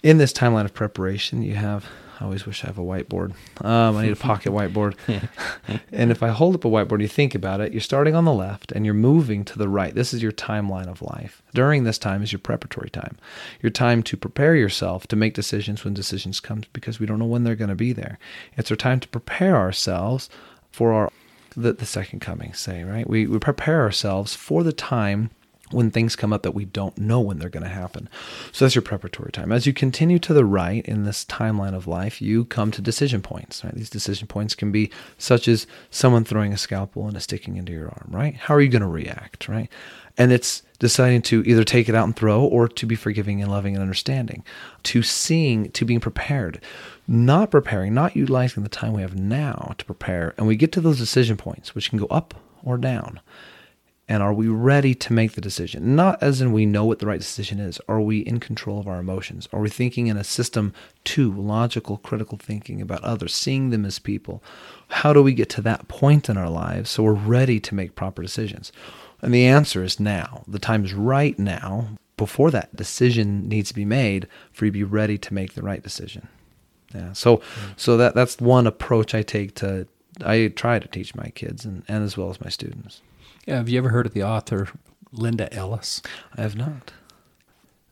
in 0.03 0.19
this 0.19 0.33
timeline 0.33 0.65
of 0.65 0.75
preparation, 0.75 1.43
you 1.43 1.55
have. 1.55 1.87
I 2.21 2.25
always 2.25 2.47
wish 2.47 2.65
I 2.65 2.67
have 2.67 2.79
a 2.79 2.83
whiteboard. 2.83 3.33
Um, 3.65 3.97
I 3.97 4.05
need 4.05 4.13
a 4.13 4.17
pocket 4.17 4.53
whiteboard. 4.53 4.97
and 5.93 6.11
if 6.11 6.23
I 6.23 6.29
hold 6.29 6.57
up 6.57 6.65
a 6.65 6.69
whiteboard, 6.69 7.01
you 7.01 7.09
think 7.09 7.35
about 7.35 7.61
it. 7.61 7.73
You're 7.73 7.81
starting 7.81 8.15
on 8.15 8.25
the 8.25 8.33
left 8.33 8.73
and 8.73 8.85
you're 8.85 8.95
moving 8.95 9.45
to 9.45 9.59
the 9.59 9.69
right. 9.69 9.95
This 9.95 10.13
is 10.13 10.23
your 10.23 10.33
timeline 10.33 10.89
of 10.89 11.01
life. 11.01 11.43
During 11.55 11.85
this 11.85 11.99
time 11.99 12.23
is 12.23 12.33
your 12.33 12.41
preparatory 12.41 12.91
time. 12.91 13.17
Your 13.63 13.71
time 13.71 14.03
to 14.05 14.17
prepare 14.17 14.57
yourself 14.57 15.07
to 15.09 15.17
make 15.17 15.35
decisions 15.35 15.85
when 15.85 15.95
decisions 15.95 16.41
come 16.41 16.65
because 16.73 16.99
we 16.99 17.07
don't 17.07 17.21
know 17.21 17.27
when 17.27 17.45
they're 17.45 17.55
going 17.55 17.69
to 17.69 17.77
be 17.77 17.93
there. 17.93 18.19
It's 18.57 18.71
our 18.71 18.77
time 18.77 18.99
to 19.01 19.09
prepare 19.09 19.57
ourselves 19.57 20.29
for 20.73 20.93
our 20.93 21.13
the, 21.57 21.73
the 21.73 21.87
second 21.87 22.21
coming. 22.21 22.53
Say 22.53 22.85
right. 22.85 23.09
We 23.09 23.27
we 23.27 23.39
prepare 23.39 23.83
ourselves 23.83 24.35
for 24.35 24.63
the 24.63 24.73
time 24.73 25.31
when 25.71 25.91
things 25.91 26.17
come 26.17 26.33
up 26.33 26.43
that 26.43 26.55
we 26.55 26.65
don't 26.65 26.99
know 26.99 27.21
when 27.21 27.39
they're 27.39 27.49
going 27.49 27.63
to 27.63 27.69
happen. 27.69 28.09
So 28.53 28.65
that's 28.65 28.75
your 28.75 28.83
preparatory 28.83 29.33
time. 29.33 29.53
As 29.53 29.67
you 29.67 29.73
continue 29.73 30.19
to 30.21 30.33
the 30.33 30.45
right 30.45 30.85
in 30.87 31.05
this 31.05 31.25
timeline 31.25 31.75
of 31.75 31.87
life, 31.87 32.23
you 32.23 32.45
come 32.47 32.71
to 32.73 32.83
decision 32.83 33.23
points. 33.23 33.65
Right? 33.65 33.75
These 33.75 33.91
decision 33.91 34.27
points 34.27 34.55
can 34.55 34.73
be 34.73 34.91
such 35.19 35.49
as 35.49 35.67
someone 35.91 36.25
throwing 36.25 36.53
a 36.53 36.59
scalpel 36.59 37.07
and 37.07 37.17
a 37.17 37.21
sticking 37.21 37.57
into 37.57 37.73
your 37.73 37.89
arm. 37.89 38.09
Right? 38.11 38.35
How 38.35 38.55
are 38.55 38.61
you 38.61 38.69
going 38.69 38.83
to 38.83 38.89
react? 38.89 39.49
Right? 39.49 39.71
And 40.17 40.33
it's 40.33 40.63
deciding 40.81 41.23
to 41.23 41.43
either 41.47 41.63
take 41.63 41.89
it 41.89 41.95
out 41.95 42.05
and 42.05 42.17
throw 42.17 42.43
or 42.43 42.67
to 42.67 42.87
be 42.87 42.97
forgiving 42.97 43.41
and 43.41 43.51
loving 43.51 43.75
and 43.75 43.83
understanding, 43.83 44.45
to 44.83 45.03
seeing, 45.03 45.71
to 45.71 45.85
being 45.85 46.01
prepared, 46.01 46.61
not 47.07 47.53
preparing, 47.53 47.95
not 47.95 48.17
utilizing 48.17 48.65
the 48.65 48.69
time 48.69 48.93
we 48.93 49.03
have 49.03 49.17
now 49.17 49.75
to 49.79 49.85
prepare. 49.85 50.35
And 50.37 50.47
we 50.47 50.57
get 50.57 50.73
to 50.73 50.81
those 50.81 50.99
decision 50.99 51.37
points, 51.37 51.75
which 51.75 51.91
can 51.91 51.99
go 51.99 52.07
up 52.07 52.35
or 52.65 52.77
down. 52.77 53.21
And 54.09 54.23
are 54.23 54.33
we 54.33 54.49
ready 54.49 54.95
to 54.95 55.13
make 55.13 55.33
the 55.33 55.41
decision? 55.43 55.95
Not 55.95 56.23
as 56.23 56.41
in 56.41 56.53
we 56.53 56.65
know 56.65 56.87
what 56.87 56.99
the 56.99 57.07
right 57.07 57.21
decision 57.21 57.61
is. 57.61 57.79
Are 57.89 58.01
we 58.01 58.21
in 58.21 58.41
control 58.41 58.81
of 58.81 58.89
our 58.89 59.01
emotions? 59.01 59.49
Are 59.53 59.61
we 59.61 59.69
thinking 59.69 60.07
in 60.07 60.17
a 60.17 60.25
system 60.25 60.73
two, 61.05 61.31
logical, 61.31 61.99
critical 61.99 62.39
thinking 62.39 62.81
about 62.81 63.05
others, 63.05 63.35
seeing 63.35 63.69
them 63.69 63.85
as 63.85 63.99
people? 63.99 64.43
How 64.89 65.13
do 65.13 65.23
we 65.23 65.35
get 65.35 65.51
to 65.51 65.63
that 65.63 65.89
point 65.89 66.31
in 66.31 66.39
our 66.39 66.49
lives 66.49 66.91
so 66.91 67.03
we're 67.03 67.13
ready 67.13 67.61
to 67.61 67.75
make 67.75 67.97
proper 67.97 68.23
decisions? 68.23 68.73
And 69.21 69.35
the 69.35 69.47
answer 69.47 69.83
is 69.83 70.01
now. 70.01 70.43
The 70.49 70.59
time 70.59 70.87
is 70.87 70.95
right 70.95 71.39
now 71.39 71.89
before 72.17 72.51
that 72.51 72.75
decision 72.75 73.47
needs 73.47 73.69
to 73.69 73.75
be 73.75 73.85
made 73.85 74.27
for 74.53 74.65
you 74.65 74.71
to 74.71 74.79
be 74.79 74.85
ready 74.85 75.19
to 75.19 75.35
make 75.35 75.53
the 75.53 75.63
right 75.63 75.83
decision. 75.83 76.29
Yeah. 76.95 77.13
So 77.13 77.39
mm. 77.39 77.43
so 77.77 77.99
that 77.99 78.15
that's 78.15 78.39
one 78.39 78.67
approach 78.67 79.15
I 79.15 79.23
take 79.23 79.55
to 79.57 79.87
I 80.25 80.49
try 80.49 80.79
to 80.79 80.89
teach 80.89 81.15
my 81.15 81.29
kids 81.29 81.65
and, 81.65 81.85
and 81.89 82.03
as 82.03 82.17
well 82.17 82.31
as 82.31 82.41
my 82.41 82.49
students. 82.49 83.03
Yeah, 83.49 83.57
have 83.57 83.69
you 83.71 83.79
ever 83.79 83.89
heard 83.89 84.05
of 84.05 84.13
the 84.13 84.23
author 84.23 84.69
Linda 85.11 85.53
Ellis? 85.55 86.03
I 86.37 86.43
have 86.43 86.55
not. 86.55 86.93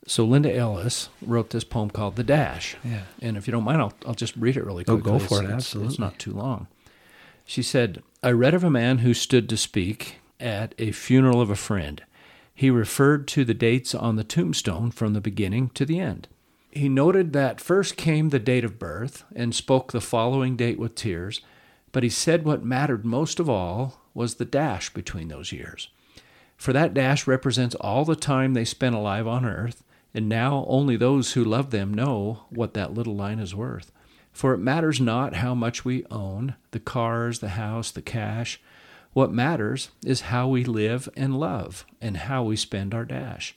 So 0.05 0.23
Linda 0.23 0.55
Ellis 0.55 1.09
wrote 1.21 1.49
this 1.49 1.63
poem 1.63 1.89
called 1.89 2.15
"The 2.15 2.23
Dash." 2.23 2.77
Yeah. 2.83 3.01
And 3.21 3.35
if 3.37 3.47
you 3.47 3.51
don't 3.51 3.63
mind, 3.63 3.81
I'll, 3.81 3.93
I'll 4.05 4.13
just 4.13 4.35
read 4.37 4.55
it 4.55 4.63
really 4.63 4.83
Oh, 4.87 4.97
quickly. 4.97 5.11
go 5.13 5.19
for 5.19 5.39
it, 5.41 5.45
it's- 5.45 5.53
absolutely. 5.55 5.89
It's 5.93 5.99
not 5.99 6.19
too 6.19 6.31
long. 6.31 6.67
She 7.43 7.63
said, 7.63 8.03
I 8.21 8.31
read 8.31 8.53
of 8.53 8.63
a 8.63 8.69
man 8.69 8.99
who 8.99 9.13
stood 9.13 9.49
to 9.49 9.57
speak 9.57 10.17
at 10.39 10.75
a 10.77 10.91
funeral 10.91 11.41
of 11.41 11.49
a 11.49 11.55
friend. 11.55 12.03
He 12.53 12.69
referred 12.69 13.27
to 13.29 13.43
the 13.45 13.53
dates 13.55 13.95
on 13.95 14.15
the 14.15 14.23
tombstone 14.23 14.91
from 14.91 15.13
the 15.13 15.21
beginning 15.21 15.69
to 15.69 15.85
the 15.85 15.99
end. 15.99 16.27
He 16.71 16.87
noted 16.89 17.33
that 17.33 17.59
first 17.61 17.97
came 17.97 18.29
the 18.29 18.37
date 18.39 18.63
of 18.65 18.77
birth 18.77 19.23
and 19.35 19.55
spoke 19.55 19.91
the 19.91 20.01
following 20.01 20.55
date 20.55 20.77
with 20.77 20.93
tears, 20.95 21.41
but 21.91 22.03
he 22.03 22.09
said 22.09 22.43
what 22.45 22.63
mattered 22.63 23.05
most 23.05 23.39
of 23.39 23.49
all 23.49 24.01
was 24.17 24.35
the 24.35 24.45
dash 24.45 24.91
between 24.93 25.27
those 25.27 25.51
years. 25.51 25.89
For 26.57 26.73
that 26.73 26.95
dash 26.95 27.27
represents 27.27 27.75
all 27.75 28.03
the 28.03 28.15
time 28.15 28.55
they 28.55 28.65
spent 28.65 28.95
alive 28.95 29.27
on 29.27 29.45
earth, 29.45 29.83
and 30.11 30.27
now 30.27 30.65
only 30.67 30.97
those 30.97 31.33
who 31.33 31.43
love 31.43 31.69
them 31.69 31.93
know 31.93 32.45
what 32.49 32.73
that 32.73 32.95
little 32.95 33.15
line 33.15 33.37
is 33.37 33.53
worth. 33.53 33.91
For 34.33 34.53
it 34.53 34.57
matters 34.57 34.99
not 34.99 35.35
how 35.35 35.53
much 35.53 35.85
we 35.85 36.03
own 36.09 36.55
the 36.71 36.79
cars, 36.79 37.39
the 37.39 37.49
house, 37.49 37.91
the 37.91 38.01
cash. 38.01 38.59
What 39.13 39.31
matters 39.31 39.91
is 40.03 40.21
how 40.21 40.47
we 40.47 40.63
live 40.63 41.07
and 41.15 41.39
love, 41.39 41.85
and 42.01 42.17
how 42.17 42.43
we 42.43 42.55
spend 42.55 42.95
our 42.95 43.05
dash. 43.05 43.55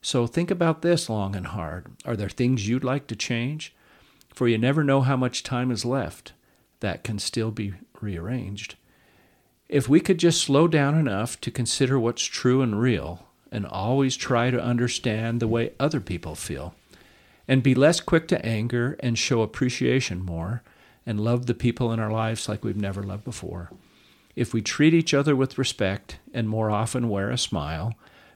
So 0.00 0.28
think 0.28 0.52
about 0.52 0.82
this 0.82 1.10
long 1.10 1.34
and 1.34 1.48
hard. 1.48 1.86
Are 2.04 2.16
there 2.16 2.28
things 2.28 2.68
you'd 2.68 2.84
like 2.84 3.08
to 3.08 3.16
change? 3.16 3.74
For 4.32 4.46
you 4.46 4.56
never 4.56 4.84
know 4.84 5.00
how 5.00 5.16
much 5.16 5.42
time 5.42 5.72
is 5.72 5.84
left 5.84 6.32
that 6.78 7.02
can 7.02 7.18
still 7.18 7.50
be 7.50 7.74
rearranged. 8.00 8.76
If 9.68 9.88
we 9.88 10.00
could 10.00 10.18
just 10.18 10.42
slow 10.42 10.68
down 10.68 10.96
enough 10.96 11.40
to 11.40 11.50
consider 11.50 11.98
what's 11.98 12.22
true 12.22 12.62
and 12.62 12.80
real, 12.80 13.26
and 13.50 13.66
always 13.66 14.16
try 14.16 14.50
to 14.50 14.62
understand 14.62 15.40
the 15.40 15.48
way 15.48 15.72
other 15.80 16.00
people 16.00 16.34
feel, 16.34 16.74
and 17.48 17.62
be 17.62 17.74
less 17.74 18.00
quick 18.00 18.28
to 18.28 18.46
anger 18.46 18.96
and 19.00 19.18
show 19.18 19.42
appreciation 19.42 20.24
more, 20.24 20.62
and 21.04 21.20
love 21.20 21.46
the 21.46 21.54
people 21.54 21.92
in 21.92 21.98
our 21.98 22.10
lives 22.10 22.48
like 22.48 22.64
we've 22.64 22.76
never 22.76 23.02
loved 23.02 23.24
before. 23.24 23.70
If 24.36 24.52
we 24.52 24.62
treat 24.62 24.94
each 24.94 25.14
other 25.14 25.34
with 25.34 25.58
respect 25.58 26.18
and 26.32 26.48
more 26.48 26.70
often 26.70 27.08
wear 27.08 27.30
a 27.30 27.38
smile, 27.38 27.94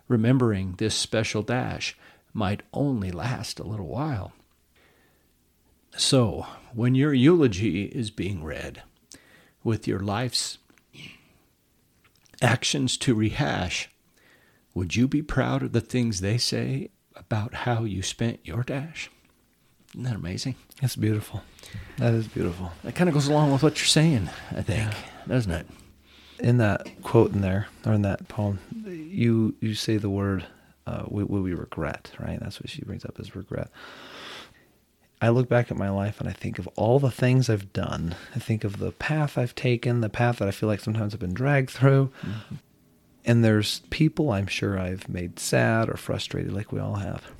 remembering 0.08 0.74
this 0.78 0.94
special 0.94 1.42
dash 1.42 1.96
might 2.32 2.62
only 2.72 3.10
last 3.10 3.60
a 3.60 3.64
little 3.64 3.86
while. 3.86 4.32
So, 5.96 6.46
when 6.72 6.94
your 6.94 7.12
eulogy 7.12 7.84
is 7.84 8.10
being 8.10 8.42
read, 8.42 8.82
with 9.62 9.86
your 9.86 10.00
life's 10.00 10.58
actions 12.42 12.96
to 12.98 13.14
rehash, 13.14 13.88
would 14.74 14.96
you 14.96 15.08
be 15.08 15.22
proud 15.22 15.62
of 15.62 15.72
the 15.72 15.80
things 15.80 16.20
they 16.20 16.38
say 16.38 16.90
about 17.16 17.54
how 17.54 17.84
you 17.84 18.02
spent 18.02 18.40
your 18.44 18.62
dash? 18.62 19.10
Isn't 19.92 20.04
that 20.04 20.14
amazing? 20.14 20.54
That's 20.80 20.96
beautiful. 20.96 21.42
That 21.98 22.14
is 22.14 22.28
beautiful. 22.28 22.72
That 22.84 22.94
kind 22.94 23.08
of 23.08 23.14
goes 23.14 23.26
along 23.26 23.52
with 23.52 23.62
what 23.62 23.78
you're 23.78 23.86
saying, 23.86 24.30
I 24.52 24.62
think, 24.62 24.88
doesn't 25.26 25.50
it? 25.50 25.66
In 26.38 26.58
that 26.58 26.86
quote 27.02 27.32
in 27.32 27.40
there, 27.40 27.66
or 27.84 27.92
in 27.92 28.02
that 28.02 28.28
poem, 28.28 28.60
you 28.86 29.54
you 29.60 29.74
say 29.74 29.98
the 29.98 30.08
word 30.08 30.46
uh, 30.86 31.04
will 31.06 31.42
we 31.42 31.52
regret, 31.52 32.12
right? 32.18 32.40
That's 32.40 32.60
what 32.60 32.70
she 32.70 32.82
brings 32.82 33.04
up 33.04 33.20
as 33.20 33.36
regret. 33.36 33.70
I 35.20 35.28
look 35.28 35.48
back 35.48 35.70
at 35.70 35.76
my 35.76 35.90
life 35.90 36.20
and 36.20 36.28
I 36.28 36.32
think 36.32 36.58
of 36.58 36.66
all 36.76 36.98
the 36.98 37.10
things 37.10 37.50
I've 37.50 37.72
done. 37.72 38.14
I 38.34 38.38
think 38.38 38.64
of 38.64 38.78
the 38.78 38.92
path 38.92 39.36
I've 39.36 39.54
taken, 39.54 40.00
the 40.00 40.08
path 40.08 40.38
that 40.38 40.48
I 40.48 40.50
feel 40.50 40.68
like 40.68 40.80
sometimes 40.80 41.12
I've 41.12 41.20
been 41.20 41.34
dragged 41.34 41.70
through. 41.70 42.10
Mm-hmm. 42.22 42.54
And 43.26 43.44
there's 43.44 43.80
people 43.90 44.30
I'm 44.30 44.46
sure 44.46 44.78
I've 44.78 45.08
made 45.08 45.38
sad 45.38 45.90
or 45.90 45.96
frustrated, 45.96 46.54
like 46.54 46.72
we 46.72 46.80
all 46.80 46.96
have. 46.96 47.30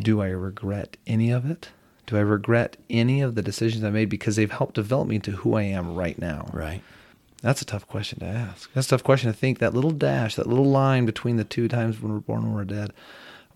Do 0.00 0.22
I 0.22 0.28
regret 0.28 0.96
any 1.06 1.30
of 1.30 1.48
it? 1.48 1.68
Do 2.06 2.16
I 2.16 2.20
regret 2.20 2.76
any 2.88 3.20
of 3.20 3.34
the 3.34 3.42
decisions 3.42 3.84
I 3.84 3.90
made 3.90 4.08
because 4.08 4.36
they've 4.36 4.50
helped 4.50 4.76
develop 4.76 5.08
me 5.08 5.18
to 5.20 5.32
who 5.32 5.54
I 5.54 5.62
am 5.62 5.94
right 5.94 6.18
now? 6.18 6.48
Right. 6.52 6.82
That's 7.42 7.60
a 7.60 7.66
tough 7.66 7.86
question 7.86 8.20
to 8.20 8.26
ask. 8.26 8.72
That's 8.72 8.86
a 8.86 8.90
tough 8.90 9.04
question 9.04 9.30
to 9.30 9.36
think. 9.36 9.58
That 9.58 9.74
little 9.74 9.90
dash, 9.90 10.36
that 10.36 10.46
little 10.46 10.70
line 10.70 11.04
between 11.04 11.36
the 11.36 11.44
two 11.44 11.68
times 11.68 12.00
when 12.00 12.12
we're 12.12 12.20
born 12.20 12.44
and 12.44 12.54
we're 12.54 12.64
dead, 12.64 12.92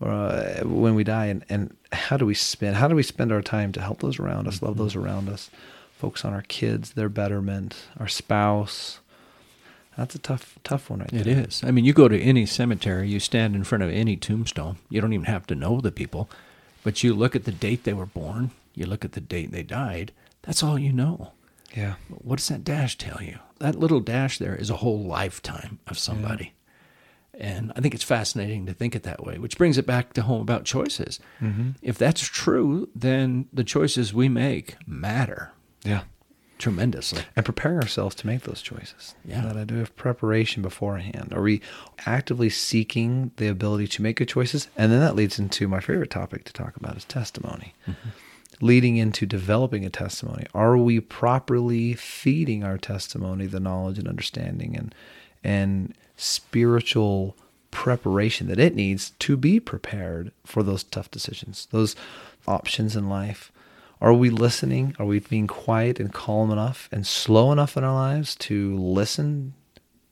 uh, 0.09 0.61
when 0.63 0.95
we 0.95 1.03
die, 1.03 1.27
and, 1.27 1.45
and 1.49 1.75
how 1.91 2.17
do 2.17 2.25
we 2.25 2.33
spend? 2.33 2.75
How 2.77 2.87
do 2.87 2.95
we 2.95 3.03
spend 3.03 3.31
our 3.31 3.41
time 3.41 3.71
to 3.73 3.81
help 3.81 3.99
those 3.99 4.19
around 4.19 4.47
us, 4.47 4.61
love 4.61 4.77
those 4.77 4.95
around 4.95 5.29
us, 5.29 5.49
focus 5.91 6.25
on 6.25 6.33
our 6.33 6.41
kids, 6.43 6.93
their 6.93 7.09
betterment, 7.09 7.75
our 7.99 8.07
spouse. 8.07 8.99
That's 9.97 10.15
a 10.15 10.19
tough, 10.19 10.57
tough 10.63 10.89
one 10.89 10.99
right 10.99 11.13
It 11.13 11.25
there. 11.25 11.45
is. 11.45 11.63
I 11.63 11.71
mean, 11.71 11.85
you 11.85 11.93
go 11.93 12.07
to 12.07 12.19
any 12.19 12.45
cemetery, 12.45 13.09
you 13.09 13.19
stand 13.19 13.55
in 13.55 13.63
front 13.63 13.83
of 13.83 13.89
any 13.91 14.15
tombstone. 14.15 14.77
You 14.89 15.01
don't 15.01 15.13
even 15.13 15.25
have 15.25 15.45
to 15.47 15.55
know 15.55 15.81
the 15.81 15.91
people, 15.91 16.29
but 16.83 17.03
you 17.03 17.13
look 17.13 17.35
at 17.35 17.43
the 17.43 17.51
date 17.51 17.83
they 17.83 17.93
were 17.93 18.05
born, 18.05 18.51
you 18.73 18.85
look 18.85 19.03
at 19.05 19.11
the 19.11 19.21
date 19.21 19.51
they 19.51 19.63
died. 19.63 20.13
That's 20.43 20.63
all 20.63 20.79
you 20.79 20.93
know. 20.93 21.33
Yeah. 21.75 21.95
What 22.07 22.37
does 22.37 22.47
that 22.47 22.63
dash 22.63 22.97
tell 22.97 23.21
you? 23.21 23.39
That 23.59 23.75
little 23.77 23.99
dash 23.99 24.39
there 24.39 24.55
is 24.55 24.69
a 24.69 24.77
whole 24.77 25.03
lifetime 25.03 25.79
of 25.87 25.99
somebody. 25.99 26.53
And 27.33 27.71
I 27.75 27.81
think 27.81 27.93
it's 27.95 28.03
fascinating 28.03 28.65
to 28.65 28.73
think 28.73 28.95
it 28.95 29.03
that 29.03 29.23
way, 29.25 29.37
which 29.37 29.57
brings 29.57 29.77
it 29.77 29.87
back 29.87 30.13
to 30.13 30.21
home 30.23 30.41
about 30.41 30.65
choices. 30.65 31.19
Mm-hmm. 31.41 31.71
If 31.81 31.97
that's 31.97 32.21
true, 32.21 32.89
then 32.93 33.47
the 33.53 33.63
choices 33.63 34.13
we 34.13 34.27
make 34.29 34.75
matter 34.85 35.51
Yeah. 35.83 36.01
tremendously. 36.59 37.23
And 37.35 37.45
preparing 37.45 37.79
ourselves 37.79 38.15
to 38.15 38.27
make 38.27 38.41
those 38.41 38.61
choices. 38.61 39.15
Yeah. 39.25 39.41
That 39.41 39.57
I 39.57 39.63
do 39.63 39.75
have 39.75 39.95
preparation 39.95 40.61
beforehand. 40.61 41.33
Are 41.33 41.41
we 41.41 41.61
actively 42.05 42.49
seeking 42.49 43.31
the 43.37 43.47
ability 43.47 43.87
to 43.87 44.01
make 44.01 44.17
good 44.17 44.27
choices? 44.27 44.67
And 44.77 44.91
then 44.91 44.99
that 44.99 45.15
leads 45.15 45.39
into 45.39 45.67
my 45.67 45.79
favorite 45.79 46.11
topic 46.11 46.43
to 46.45 46.53
talk 46.53 46.75
about 46.75 46.97
is 46.97 47.05
testimony. 47.05 47.73
Leading 48.59 48.97
into 48.97 49.25
developing 49.25 49.85
a 49.85 49.89
testimony. 49.89 50.45
Are 50.53 50.77
we 50.77 50.99
properly 50.99 51.93
feeding 51.95 52.63
our 52.63 52.77
testimony 52.77 53.47
the 53.47 53.59
knowledge 53.59 53.97
and 53.97 54.07
understanding 54.07 54.75
and 54.77 54.93
and 55.43 55.95
spiritual 56.21 57.35
preparation 57.71 58.47
that 58.47 58.59
it 58.59 58.75
needs 58.75 59.11
to 59.19 59.35
be 59.37 59.59
prepared 59.59 60.31
for 60.45 60.61
those 60.61 60.83
tough 60.83 61.09
decisions, 61.09 61.67
those 61.71 61.95
options 62.47 62.95
in 62.95 63.09
life? 63.09 63.51
Are 63.99 64.13
we 64.13 64.29
listening? 64.29 64.95
Are 64.99 65.05
we 65.05 65.19
being 65.19 65.47
quiet 65.47 65.99
and 65.99 66.11
calm 66.11 66.51
enough 66.51 66.89
and 66.91 67.05
slow 67.05 67.51
enough 67.51 67.77
in 67.77 67.83
our 67.83 67.93
lives 67.93 68.35
to 68.37 68.75
listen 68.77 69.53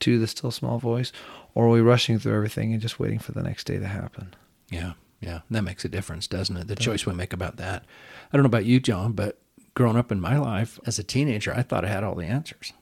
to 0.01 0.19
the 0.19 0.27
still 0.27 0.51
small 0.51 0.77
voice? 0.79 1.11
Or 1.55 1.65
are 1.65 1.69
we 1.69 1.81
rushing 1.81 2.19
through 2.19 2.35
everything 2.35 2.71
and 2.71 2.81
just 2.81 2.99
waiting 2.99 3.19
for 3.19 3.31
the 3.31 3.41
next 3.41 3.65
day 3.65 3.79
to 3.79 3.87
happen? 3.87 4.35
Yeah, 4.69 4.93
yeah. 5.19 5.41
That 5.49 5.63
makes 5.63 5.83
a 5.83 5.89
difference, 5.89 6.27
doesn't 6.27 6.55
it? 6.55 6.67
The 6.67 6.75
choice 6.75 7.05
we 7.05 7.13
make 7.13 7.33
about 7.33 7.57
that. 7.57 7.83
I 8.31 8.37
don't 8.37 8.43
know 8.43 8.47
about 8.47 8.65
you, 8.65 8.79
Jon, 8.79 9.13
but 9.13 9.39
growing 9.73 9.97
up 9.97 10.11
in 10.11 10.21
my 10.21 10.37
life 10.37 10.79
as 10.85 10.99
a 10.99 11.03
teenager, 11.03 11.53
I 11.53 11.63
thought 11.63 11.85
I 11.85 11.89
had 11.89 12.03
all 12.03 12.15
the 12.15 12.25
answers. 12.25 12.73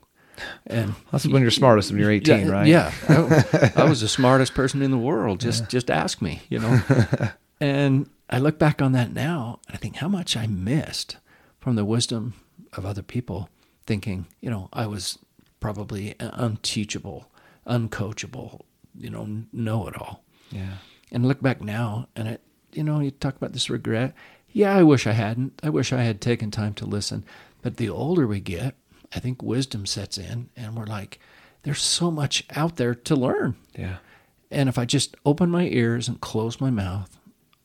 And 0.66 0.96
That's 1.12 1.28
when 1.28 1.42
you're 1.42 1.52
smartest 1.52 1.92
when 1.92 2.00
you're 2.00 2.12
18, 2.12 2.48
yeah, 2.48 2.52
right? 2.52 2.68
Yeah. 2.68 2.92
I, 3.08 3.72
I 3.84 3.90
was 3.90 4.02
the 4.02 4.08
smartest 4.08 4.54
person 4.54 4.82
in 4.82 4.92
the 4.92 4.98
world. 4.98 5.40
Just 5.40 5.70
just 5.70 5.90
ask 5.90 6.22
me, 6.22 6.42
you 6.50 6.60
know. 6.60 6.82
and 7.60 8.10
I 8.30 8.40
look 8.40 8.60
back 8.60 8.82
on 8.82 8.92
that 8.94 9.14
now 9.14 9.60
and 9.68 9.76
I 9.76 9.78
think 9.78 9.98
how 9.98 10.08
much 10.08 10.38
I 10.38 10.48
missed 10.48 11.18
from 11.60 11.76
the 11.76 11.86
wisdom 11.86 12.34
of 12.74 12.86
other 12.86 13.02
people 13.02 13.50
thinking, 13.86 14.28
you 14.42 14.50
know, 14.50 14.70
I 14.74 14.86
was 14.88 15.18
probably 15.60 16.16
unteachable, 16.20 17.32
uncoachable, 17.66 18.62
you 18.96 19.10
know, 19.10 19.44
know 19.52 19.88
it 19.88 20.00
all. 20.00 20.24
Yeah. 20.52 20.78
And 21.12 21.26
look 21.26 21.42
back 21.42 21.62
now 21.62 22.08
and 22.16 22.28
it 22.28 22.42
you 22.74 22.84
know, 22.84 23.00
you 23.00 23.12
talk 23.12 23.36
about 23.36 23.54
this 23.54 23.70
regret. 23.70 24.14
Yeah, 24.52 24.76
I 24.76 24.84
wish 24.84 25.08
I 25.08 25.12
hadn't. 25.14 25.60
I 25.64 25.70
wish 25.70 25.92
I 25.92 26.04
had 26.04 26.22
taken 26.22 26.52
time 26.52 26.74
to 26.76 26.86
listen. 26.86 27.26
But 27.62 27.78
the 27.78 27.90
older 27.90 28.28
we 28.28 28.40
get, 28.40 28.76
I 29.14 29.20
think 29.20 29.42
wisdom 29.42 29.86
sets 29.86 30.18
in 30.18 30.50
and 30.56 30.76
we're 30.76 30.86
like, 30.86 31.20
there's 31.64 31.82
so 31.82 32.12
much 32.12 32.46
out 32.56 32.78
there 32.78 32.96
to 32.96 33.16
learn. 33.16 33.56
Yeah. 33.78 33.98
And 34.50 34.70
if 34.70 34.78
I 34.78 34.86
just 34.86 35.16
open 35.26 35.50
my 35.50 35.64
ears 35.66 36.08
and 36.08 36.22
close 36.22 36.62
my 36.62 36.70
mouth, 36.70 37.18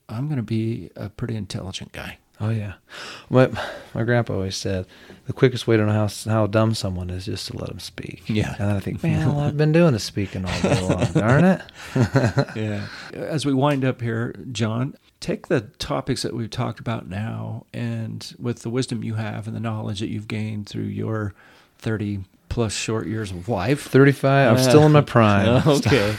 I'm 0.09 0.27
going 0.27 0.37
to 0.39 0.43
be 0.43 0.91
a 0.97 1.09
pretty 1.09 1.37
intelligent 1.37 1.93
guy. 1.93 2.19
Oh 2.41 2.51
yeah. 2.51 2.75
My 3.31 3.51
my 3.95 4.03
grandpa 4.03 4.35
always 4.35 4.57
said 4.57 4.87
the 5.27 5.33
quickest 5.33 5.67
way 5.67 5.77
to 5.77 5.87
know 5.87 5.93
how 5.93 6.09
how 6.31 6.47
dumb 6.47 6.75
someone 6.75 7.11
is 7.11 7.27
just 7.27 7.47
to 7.49 7.57
let 7.57 7.69
them 7.69 7.79
speak. 7.79 8.29
Yeah. 8.29 8.57
And 8.59 8.71
I 8.71 8.81
think, 8.81 9.03
man, 9.05 9.29
all 9.29 9.41
I've 9.41 9.57
been 9.57 9.73
doing 9.73 9.93
the 9.93 9.99
speaking 9.99 10.45
all 10.45 10.61
day 10.63 10.81
long. 10.81 11.13
Darn 11.13 11.45
it. 11.45 11.63
Yeah. 12.57 12.87
As 13.13 13.47
we 13.47 13.55
wind 13.55 13.85
up 13.85 14.01
here, 14.01 14.35
Jon, 14.51 14.95
take 15.21 15.49
the 15.49 15.63
topics 15.79 16.23
that 16.23 16.35
we've 16.35 16.51
talked 16.51 16.81
about 16.81 17.09
now 17.09 17.67
and 17.73 18.35
with 18.39 18.63
the 18.63 18.71
wisdom 18.71 19.05
you 19.05 19.15
have 19.15 19.47
and 19.47 19.55
the 19.55 19.61
knowledge 19.61 20.01
that 20.01 20.09
you've 20.09 20.29
gained 20.29 20.69
through 20.69 20.85
your 20.85 21.35
30 21.79 22.25
plus 22.49 22.73
short 22.75 23.07
years 23.07 23.31
of 23.31 23.49
life. 23.49 23.89
Thirty 23.89 24.13
five. 24.13 24.53
I'm 24.53 24.63
still 24.63 24.85
in 24.85 24.93
my 24.93 25.01
prime. 25.01 25.63
okay. 25.67 26.15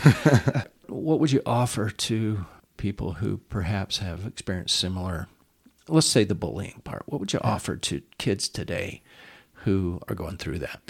what 0.87 1.19
would 1.19 1.31
you 1.31 1.41
offer 1.45 1.89
to 1.89 2.45
people 2.77 3.13
who 3.13 3.37
perhaps 3.49 3.99
have 3.99 4.25
experienced 4.25 4.75
similar, 4.75 5.27
let's 5.87 6.07
say 6.07 6.23
the 6.23 6.35
bullying 6.35 6.81
part? 6.83 7.03
What 7.05 7.19
would 7.19 7.33
you 7.33 7.39
offer 7.43 7.75
to 7.75 8.01
kids 8.17 8.47
today 8.47 9.01
who 9.63 9.99
are 10.07 10.15
going 10.15 10.37
through 10.37 10.59
that? 10.59 10.81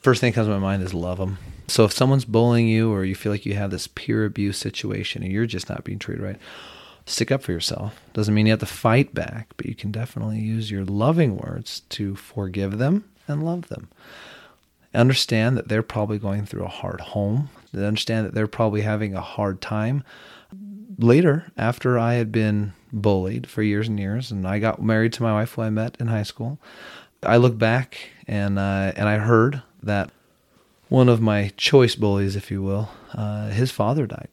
First 0.00 0.20
thing 0.20 0.32
that 0.32 0.36
comes 0.36 0.48
to 0.48 0.52
my 0.52 0.58
mind 0.58 0.82
is 0.82 0.94
love 0.94 1.18
them. 1.18 1.38
So 1.68 1.84
if 1.84 1.92
someone's 1.92 2.24
bullying 2.24 2.68
you, 2.68 2.92
or 2.92 3.04
you 3.04 3.14
feel 3.14 3.32
like 3.32 3.44
you 3.44 3.54
have 3.54 3.70
this 3.70 3.88
peer 3.88 4.24
abuse 4.24 4.56
situation, 4.56 5.22
and 5.22 5.32
you're 5.32 5.46
just 5.46 5.68
not 5.68 5.84
being 5.84 5.98
treated 5.98 6.22
right, 6.22 6.38
stick 7.06 7.32
up 7.32 7.42
for 7.42 7.52
yourself. 7.52 8.00
Doesn't 8.12 8.34
mean 8.34 8.46
you 8.46 8.52
have 8.52 8.60
to 8.60 8.66
fight 8.66 9.14
back, 9.14 9.48
but 9.56 9.66
you 9.66 9.74
can 9.74 9.90
definitely 9.90 10.38
use 10.38 10.70
your 10.70 10.84
loving 10.84 11.36
words 11.36 11.80
to 11.90 12.14
forgive 12.14 12.78
them 12.78 13.04
and 13.26 13.44
love 13.44 13.68
them. 13.68 13.88
Understand 14.94 15.56
that 15.56 15.68
they're 15.68 15.82
probably 15.82 16.18
going 16.18 16.46
through 16.46 16.64
a 16.64 16.68
hard 16.68 17.00
home. 17.00 17.50
Understand 17.74 18.26
that 18.26 18.34
they're 18.34 18.46
probably 18.46 18.82
having 18.82 19.14
a 19.14 19.20
hard 19.20 19.60
time. 19.60 20.04
Later, 20.98 21.50
after 21.56 21.98
I 21.98 22.14
had 22.14 22.32
been 22.32 22.72
bullied 22.92 23.48
for 23.48 23.62
years 23.62 23.88
and 23.88 23.98
years, 23.98 24.30
and 24.30 24.46
I 24.46 24.58
got 24.58 24.82
married 24.82 25.12
to 25.14 25.22
my 25.22 25.32
wife 25.32 25.52
who 25.52 25.62
I 25.62 25.70
met 25.70 25.96
in 25.98 26.06
high 26.06 26.22
school, 26.22 26.58
I 27.22 27.36
look 27.36 27.58
back 27.58 27.98
and 28.26 28.58
uh, 28.58 28.92
and 28.96 29.08
I 29.08 29.18
heard 29.18 29.62
that 29.82 30.10
one 30.88 31.08
of 31.08 31.20
my 31.20 31.52
choice 31.56 31.96
bullies, 31.96 32.36
if 32.36 32.50
you 32.50 32.62
will, 32.62 32.90
uh, 33.12 33.48
his 33.48 33.70
father 33.70 34.06
died. 34.06 34.28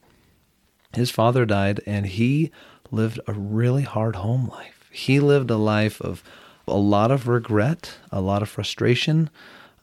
His 0.94 1.10
father 1.10 1.46
died, 1.46 1.82
and 1.88 2.06
he 2.06 2.52
lived 2.92 3.20
a 3.28 3.34
really 3.34 3.82
hard 3.82 4.18
home 4.18 4.48
life. 4.48 4.88
He 4.92 5.20
lived 5.20 5.50
a 5.50 5.58
life 5.58 6.00
of 6.02 6.24
a 6.68 6.78
lot 6.78 7.10
of 7.10 7.28
regret, 7.28 7.98
a 8.12 8.22
lot 8.22 8.44
of 8.44 8.50
frustration, 8.50 9.32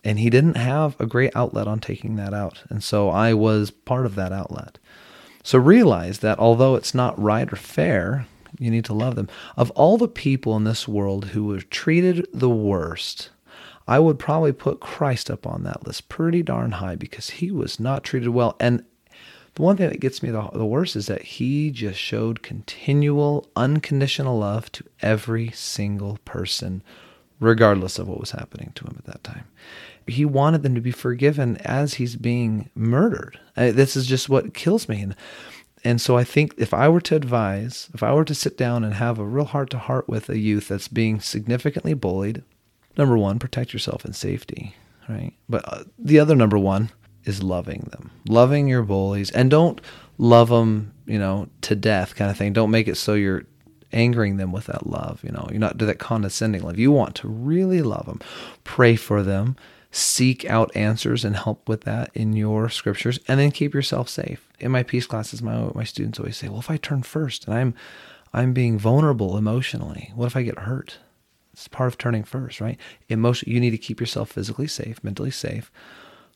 and 0.04 0.18
he 0.18 0.30
didn't 0.30 0.56
have 0.56 0.98
a 1.00 1.06
great 1.06 1.34
outlet 1.34 1.66
on 1.66 1.80
taking 1.80 2.16
that 2.16 2.32
out. 2.32 2.62
And 2.70 2.82
so 2.82 3.10
I 3.10 3.34
was 3.34 3.70
part 3.70 4.06
of 4.06 4.14
that 4.14 4.32
outlet. 4.32 4.78
So 5.42 5.58
realize 5.58 6.20
that 6.20 6.38
although 6.38 6.76
it's 6.76 6.94
not 6.94 7.20
right 7.20 7.52
or 7.52 7.56
fair, 7.56 8.26
you 8.58 8.70
need 8.70 8.84
to 8.86 8.94
love 8.94 9.14
them. 9.14 9.28
Of 9.56 9.70
all 9.72 9.98
the 9.98 10.08
people 10.08 10.56
in 10.56 10.64
this 10.64 10.88
world 10.88 11.26
who 11.26 11.44
were 11.44 11.60
treated 11.60 12.26
the 12.32 12.50
worst, 12.50 13.30
I 13.86 13.98
would 13.98 14.18
probably 14.18 14.52
put 14.52 14.80
Christ 14.80 15.30
up 15.30 15.46
on 15.46 15.64
that 15.64 15.86
list 15.86 16.08
pretty 16.08 16.42
darn 16.42 16.72
high 16.72 16.96
because 16.96 17.30
he 17.30 17.50
was 17.50 17.80
not 17.80 18.04
treated 18.04 18.28
well. 18.28 18.56
And 18.60 18.84
the 19.54 19.62
one 19.62 19.76
thing 19.76 19.88
that 19.88 20.00
gets 20.00 20.22
me 20.22 20.30
the, 20.30 20.48
the 20.52 20.64
worst 20.64 20.94
is 20.94 21.06
that 21.06 21.22
he 21.22 21.70
just 21.70 21.98
showed 21.98 22.42
continual, 22.42 23.48
unconditional 23.56 24.38
love 24.38 24.70
to 24.72 24.84
every 25.02 25.50
single 25.50 26.18
person, 26.24 26.82
regardless 27.40 27.98
of 27.98 28.08
what 28.08 28.20
was 28.20 28.30
happening 28.30 28.72
to 28.76 28.84
him 28.84 28.94
at 28.98 29.06
that 29.06 29.24
time. 29.24 29.44
He 30.06 30.24
wanted 30.24 30.62
them 30.62 30.74
to 30.74 30.80
be 30.80 30.92
forgiven 30.92 31.56
as 31.58 31.94
he's 31.94 32.16
being 32.16 32.70
murdered. 32.74 33.38
Uh, 33.56 33.72
this 33.72 33.96
is 33.96 34.06
just 34.06 34.28
what 34.28 34.54
kills 34.54 34.88
me. 34.88 35.02
And, 35.02 35.16
and 35.84 36.00
so 36.00 36.16
I 36.16 36.24
think 36.24 36.54
if 36.56 36.74
I 36.74 36.88
were 36.88 37.00
to 37.02 37.16
advise, 37.16 37.88
if 37.94 38.02
I 38.02 38.12
were 38.12 38.24
to 38.24 38.34
sit 38.34 38.56
down 38.56 38.84
and 38.84 38.94
have 38.94 39.18
a 39.18 39.24
real 39.24 39.46
heart 39.46 39.70
to 39.70 39.78
heart 39.78 40.08
with 40.08 40.28
a 40.28 40.38
youth 40.38 40.68
that's 40.68 40.88
being 40.88 41.20
significantly 41.20 41.94
bullied, 41.94 42.42
number 42.96 43.16
one, 43.16 43.38
protect 43.38 43.72
yourself 43.72 44.04
in 44.04 44.12
safety, 44.12 44.74
right? 45.08 45.32
But 45.48 45.64
uh, 45.66 45.84
the 45.98 46.18
other 46.18 46.36
number 46.36 46.58
one 46.58 46.90
is 47.24 47.42
loving 47.42 47.88
them, 47.90 48.10
loving 48.28 48.68
your 48.68 48.82
bullies, 48.82 49.30
and 49.30 49.50
don't 49.50 49.80
love 50.18 50.48
them, 50.48 50.92
you 51.06 51.18
know, 51.18 51.48
to 51.62 51.74
death 51.74 52.14
kind 52.14 52.30
of 52.30 52.36
thing. 52.36 52.52
Don't 52.52 52.70
make 52.70 52.88
it 52.88 52.96
so 52.96 53.14
you're 53.14 53.44
angering 53.92 54.36
them 54.36 54.52
with 54.52 54.66
that 54.66 54.86
love. 54.86 55.22
You 55.24 55.32
know, 55.32 55.48
you're 55.50 55.60
not 55.60 55.78
do 55.78 55.86
that 55.86 55.98
condescending 55.98 56.62
love. 56.62 56.78
You 56.78 56.92
want 56.92 57.14
to 57.16 57.28
really 57.28 57.82
love 57.82 58.06
them, 58.06 58.20
pray 58.64 58.96
for 58.96 59.22
them, 59.22 59.56
seek 59.90 60.44
out 60.44 60.74
answers 60.76 61.24
and 61.24 61.36
help 61.36 61.68
with 61.68 61.82
that 61.82 62.10
in 62.14 62.34
your 62.34 62.68
scriptures, 62.68 63.18
and 63.26 63.40
then 63.40 63.50
keep 63.50 63.74
yourself 63.74 64.08
safe. 64.08 64.48
In 64.58 64.70
my 64.70 64.82
peace 64.82 65.06
classes, 65.06 65.42
my 65.42 65.70
my 65.74 65.84
students 65.84 66.18
always 66.18 66.36
say, 66.36 66.48
"Well, 66.48 66.60
if 66.60 66.70
I 66.70 66.76
turn 66.76 67.02
first 67.02 67.46
and 67.46 67.54
I'm 67.54 67.74
I'm 68.32 68.52
being 68.52 68.78
vulnerable 68.78 69.36
emotionally, 69.36 70.12
what 70.14 70.26
if 70.26 70.36
I 70.36 70.42
get 70.42 70.60
hurt?" 70.60 70.98
It's 71.52 71.68
part 71.68 71.88
of 71.88 71.98
turning 71.98 72.22
first, 72.22 72.60
right? 72.60 72.78
Emotion. 73.08 73.50
You 73.52 73.60
need 73.60 73.70
to 73.70 73.78
keep 73.78 74.00
yourself 74.00 74.30
physically 74.30 74.68
safe, 74.68 75.02
mentally 75.02 75.32
safe, 75.32 75.70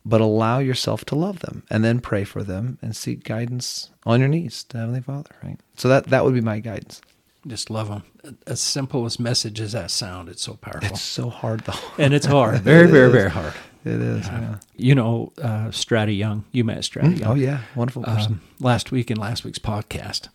but 0.05 0.21
allow 0.21 0.59
yourself 0.59 1.05
to 1.07 1.15
love 1.15 1.39
them, 1.39 1.63
and 1.71 1.85
then 1.85 2.01
pray 2.01 2.25
for 2.25 2.43
them 2.43 2.79
and 2.83 2.95
seek 2.97 3.25
guidance 3.25 3.91
on 4.05 4.21
your 4.21 4.29
knees 4.29 4.65
to 4.65 4.79
Heavenly 4.79 5.01
Father, 5.01 5.35
right? 5.43 5.61
So 5.77 5.89
that 5.89 6.09
that 6.09 6.25
would 6.25 6.35
be 6.35 6.41
my 6.41 6.59
guidance. 6.59 7.01
Just 7.47 7.69
love 7.71 7.89
them. 7.89 8.03
As 8.47 8.61
simple 8.61 9.05
as 9.05 9.19
message 9.21 9.61
as 9.61 9.73
that 9.73 9.91
sound, 9.91 10.29
it's 10.29 10.43
so 10.43 10.55
powerful. 10.55 10.89
It's 10.89 11.03
so 11.03 11.29
hard 11.29 11.61
though. 11.61 11.73
and 11.99 12.15
it's 12.15 12.27
hard. 12.27 12.61
Very, 12.61 12.89
It 12.89 12.91
very, 12.91 13.07
is. 13.09 13.13
very 13.13 13.31
hard. 13.31 13.53
It 13.85 14.01
is. 14.01 14.27
Yeah. 14.27 14.57
You 14.77 14.95
know, 14.95 15.33
uh, 15.43 15.67
Stratty 15.69 16.17
Young, 16.17 16.45
you 16.53 16.65
met 16.65 16.79
Stratty 16.79 17.19
Young. 17.21 17.31
Oh 17.31 17.35
yeah, 17.35 17.61
wonderful 17.77 18.03
person. 18.03 18.33
um, 18.35 18.41
last 18.61 18.91
week 18.91 19.11
in 19.11 19.19
last 19.19 19.45
week's 19.45 19.59
podcast, 19.59 20.29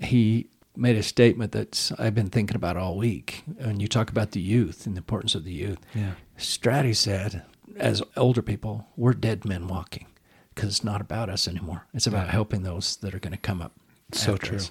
he 0.00 0.46
made 0.76 0.96
a 0.96 1.02
statement 1.02 1.50
that 1.52 1.90
I've 1.98 2.14
been 2.14 2.30
thinking 2.30 2.54
about 2.56 2.76
all 2.76 2.96
week. 2.96 3.42
And 3.58 3.82
you 3.82 3.88
talk 3.88 4.08
about 4.08 4.30
the 4.30 4.40
youth 4.40 4.86
and 4.86 4.94
the 4.94 5.00
importance 5.00 5.34
of 5.34 5.42
the 5.44 5.52
youth. 5.52 5.78
Yeah. 5.94 6.12
Stratty 6.38 6.94
said, 6.94 7.42
as 7.76 8.02
older 8.16 8.40
people, 8.40 8.86
we're 8.96 9.12
dead 9.14 9.44
men 9.44 9.66
walking 9.66 10.06
because 10.54 10.68
it's 10.70 10.84
not 10.84 11.00
about 11.00 11.28
us 11.28 11.48
anymore. 11.48 11.86
It's 11.92 12.06
about 12.06 12.28
helping 12.30 12.62
those 12.62 12.96
that 12.98 13.14
are 13.14 13.18
going 13.18 13.32
to 13.32 13.36
come 13.38 13.60
up. 13.60 13.72
So 14.12 14.36
true. 14.36 14.58
us. 14.58 14.70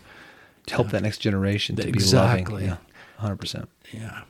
To 0.68 0.76
help 0.76 0.90
that 0.92 1.02
next 1.04 1.18
generation 1.20 1.76
to 1.78 1.88
Exactly. 1.88 2.64
be 2.64 2.70
loving. 2.70 2.78
Yeah. 3.22 3.28
100%. 3.28 3.68
Yeah. 3.92 4.22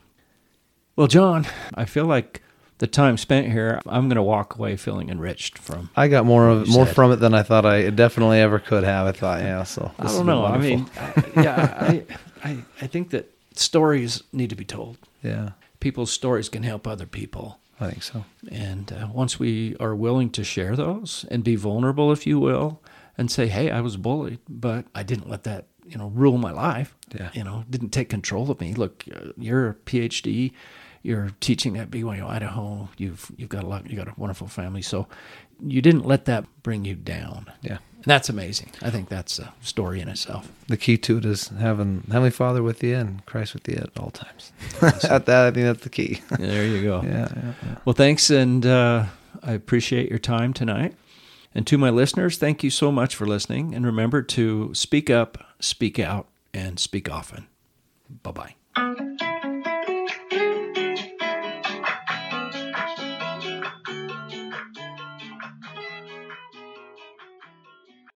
Well, 0.95 1.07
Jon, 1.07 1.45
I 1.73 1.85
feel 1.85 2.05
like 2.05 2.41
the 2.79 2.87
time 2.87 3.17
spent 3.17 3.47
here, 3.51 3.79
I'm 3.85 4.07
going 4.07 4.15
to 4.15 4.23
walk 4.23 4.55
away 4.55 4.75
feeling 4.75 5.09
enriched 5.09 5.57
from. 5.57 5.89
I 5.95 6.07
got 6.07 6.25
more 6.25 6.49
of 6.49 6.67
more 6.67 6.85
said. 6.85 6.95
from 6.95 7.11
it 7.11 7.17
than 7.17 7.33
I 7.33 7.43
thought 7.43 7.65
I 7.65 7.89
definitely 7.91 8.39
ever 8.39 8.59
could 8.59 8.83
have. 8.83 9.07
I 9.07 9.11
thought, 9.11 9.41
yeah. 9.41 9.63
So 9.63 9.91
I 9.99 10.03
don't 10.07 10.25
know. 10.25 10.45
I 10.45 10.57
mean, 10.57 10.89
I, 10.99 11.23
yeah, 11.35 11.77
I, 11.79 12.03
I, 12.43 12.57
I 12.81 12.87
think 12.87 13.11
that 13.11 13.31
stories 13.55 14.23
need 14.33 14.49
to 14.49 14.55
be 14.55 14.65
told. 14.65 14.97
yeah, 15.23 15.51
People's 15.79 16.11
stories 16.11 16.49
can 16.49 16.63
help 16.63 16.87
other 16.87 17.05
people. 17.05 17.59
I 17.79 17.89
think 17.89 18.03
so. 18.03 18.25
And 18.51 18.91
uh, 18.93 19.07
once 19.13 19.39
we 19.39 19.75
are 19.79 19.95
willing 19.95 20.29
to 20.31 20.43
share 20.43 20.75
those 20.75 21.25
and 21.31 21.43
be 21.43 21.55
vulnerable, 21.55 22.11
if 22.11 22.27
you 22.27 22.39
will, 22.39 22.79
and 23.17 23.31
say, 23.31 23.47
"Hey, 23.47 23.71
I 23.71 23.81
was 23.81 23.97
bullied, 23.97 24.39
but 24.49 24.85
I 24.93 25.01
didn't 25.03 25.29
let 25.29 25.43
that, 25.43 25.65
you 25.91 25.97
know, 25.97 26.07
rule 26.07 26.37
my 26.37 26.51
life. 26.51 26.95
Yeah. 27.13 27.29
You 27.33 27.43
know, 27.43 27.65
didn't 27.69 27.89
take 27.89 28.09
control 28.09 28.49
of 28.49 28.59
me. 28.61 28.73
Look, 28.73 29.03
uh, 29.13 29.31
you're 29.37 29.69
a 29.69 29.73
PhD, 29.73 30.53
you're 31.03 31.31
teaching 31.39 31.77
at 31.77 31.91
BYU 31.91 32.27
Idaho. 32.27 32.89
You've 32.97 33.31
you've 33.35 33.49
got 33.49 33.63
a 33.63 33.67
lot. 33.67 33.89
You 33.89 33.97
got 33.97 34.07
a 34.07 34.13
wonderful 34.17 34.47
family. 34.47 34.81
So 34.81 35.07
you 35.59 35.81
didn't 35.81 36.05
let 36.05 36.25
that 36.25 36.45
bring 36.63 36.85
you 36.85 36.95
down. 36.95 37.51
Yeah. 37.61 37.77
And 37.95 38.05
that's 38.05 38.29
amazing. 38.29 38.71
I 38.81 38.89
think 38.89 39.09
that's 39.09 39.37
a 39.37 39.53
story 39.61 40.01
in 40.01 40.07
itself. 40.07 40.51
The 40.67 40.77
key 40.77 40.97
to 40.99 41.19
it 41.19 41.25
is 41.25 41.49
having 41.49 42.03
Heavenly 42.07 42.31
Father 42.31 42.63
with 42.63 42.83
you 42.83 42.95
and 42.95 43.23
Christ 43.27 43.53
with 43.53 43.67
you 43.67 43.75
at 43.75 43.89
all 43.99 44.09
times. 44.09 44.51
at 45.03 45.27
that, 45.27 45.47
I 45.47 45.51
think 45.51 45.65
that's 45.67 45.83
the 45.83 45.89
key. 45.89 46.21
There 46.39 46.65
you 46.65 46.81
go. 46.81 47.01
yeah, 47.05 47.27
yeah, 47.35 47.53
yeah. 47.63 47.75
Well, 47.85 47.93
thanks, 47.93 48.31
and 48.31 48.65
uh, 48.65 49.05
I 49.43 49.51
appreciate 49.51 50.09
your 50.09 50.17
time 50.17 50.51
tonight. 50.51 50.95
And 51.53 51.67
to 51.67 51.77
my 51.77 51.89
listeners, 51.89 52.37
thank 52.37 52.63
you 52.63 52.69
so 52.69 52.91
much 52.91 53.15
for 53.15 53.25
listening. 53.25 53.75
And 53.75 53.85
remember 53.85 54.21
to 54.21 54.73
speak 54.73 55.09
up, 55.09 55.37
speak 55.59 55.99
out, 55.99 56.27
and 56.53 56.79
speak 56.79 57.11
often. 57.11 57.47
Bye 58.23 58.31
bye. 58.31 58.55